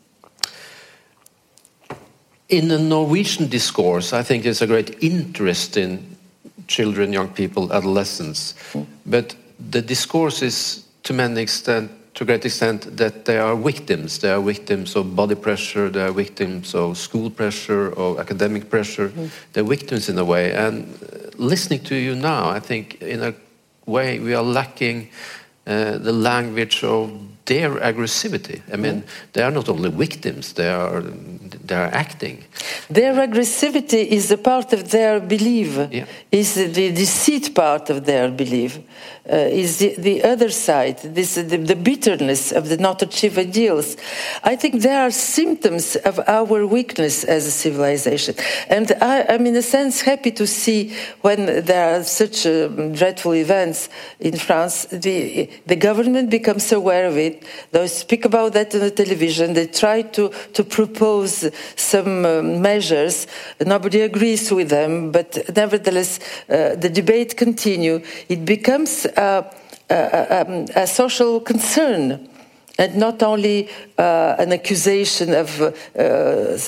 [2.52, 6.18] In the Norwegian discourse, I think there's a great interest in
[6.68, 8.56] children, young people, adolescents.
[9.06, 14.20] But the discourse is, to many extent, to a great extent, that they are victims.
[14.20, 15.90] They are victims of body pressure.
[15.90, 19.08] They are victims of school pressure, of academic pressure.
[19.08, 19.30] Mm.
[19.54, 20.52] They're victims in a way.
[20.54, 23.34] And uh, listening to you now, I think, in a
[23.86, 25.08] way, we are lacking
[25.66, 28.62] uh, the language of their aggressivity.
[28.72, 29.08] I mean, mm.
[29.34, 32.44] they are not only victims; they are they are acting.
[32.90, 35.78] Their aggressivity is a part of their belief.
[35.92, 36.06] Yeah.
[36.32, 38.80] Is the deceit part of their belief?
[39.30, 40.98] Uh, is the, the other side?
[41.00, 43.96] This the, the bitterness of the not achieved deals.
[44.44, 48.36] I think there are symptoms of our weakness as a civilization,
[48.68, 53.36] and I, am in a sense happy to see when there are such uh, dreadful
[53.36, 58.82] events in France, the the government becomes aware of it they speak about that on
[58.82, 59.54] the television.
[59.54, 63.28] They try to, to propose some uh, measures.
[63.60, 66.20] Nobody agrees with them, but nevertheless,
[66.50, 68.06] uh, the debate continues.
[68.30, 69.46] It becomes a,
[69.90, 72.30] a, um, a social concern
[72.82, 75.72] and not only uh, an accusation of uh,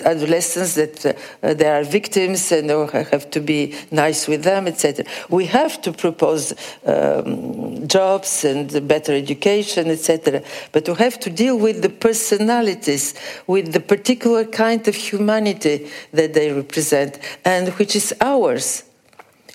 [0.06, 5.06] adolescents that uh, they are victims and have to be nice with them, etc.
[5.30, 6.54] We have to propose
[6.86, 10.44] um, jobs and better education, etc.
[10.72, 13.16] But we have to deal with the personalities,
[13.48, 18.84] with the particular kind of humanity that they represent, and which is ours.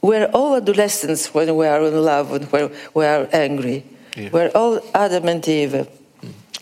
[0.02, 3.84] We're all adolescents when we are in love and when we are angry.
[4.16, 4.30] Yeah.
[4.32, 5.88] We're all Adam and Eve.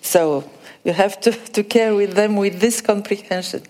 [0.02, 0.48] So
[0.84, 3.62] you have to, to care with them with this comprehension.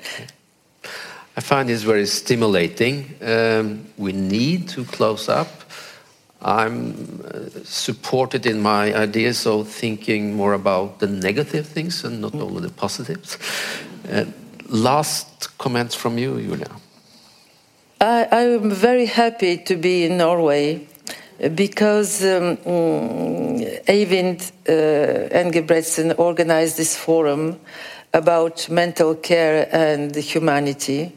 [1.36, 3.14] I find this very stimulating.
[3.20, 5.48] Um, we need to close up.
[6.40, 12.34] I'm uh, supported in my ideas of thinking more about the negative things and not
[12.34, 13.38] only the positives.
[14.10, 14.26] Uh,
[14.68, 16.70] last comments from you, Julia.
[17.98, 20.86] I, am very happy to be in Norway
[21.54, 22.58] because um,
[23.88, 27.58] Eivind uh, Engebretsen organized this forum
[28.12, 31.10] about mental care and humanity.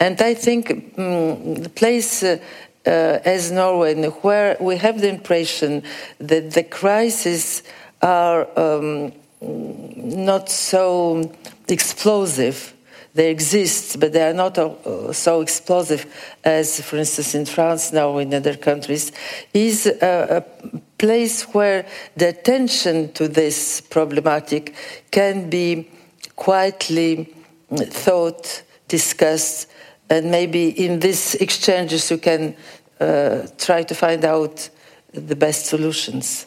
[0.00, 2.38] And I think um, the place uh,
[2.86, 5.82] uh, as Norway, where we have the impression
[6.18, 7.62] that the crises
[8.00, 9.12] are um,
[9.42, 11.30] not so
[11.68, 12.72] explosive
[13.16, 16.06] they exist, but they are not uh, so explosive
[16.44, 19.10] as, for instance, in France now in other countries,
[19.54, 21.86] is a, a place where
[22.16, 24.74] the attention to this problematic
[25.10, 25.88] can be
[26.36, 27.34] quietly
[27.74, 29.68] thought, discussed,
[30.10, 32.54] and maybe in these exchanges you can
[33.00, 34.68] uh, try to find out
[35.12, 36.46] the best solutions.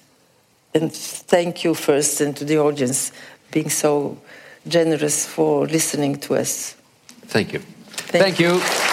[0.73, 3.11] And thank you first and to the audience
[3.51, 4.19] being so
[4.69, 6.75] generous for listening to us.
[7.27, 7.59] Thank you.
[7.59, 8.55] Thank, Thank you.
[8.55, 8.88] you.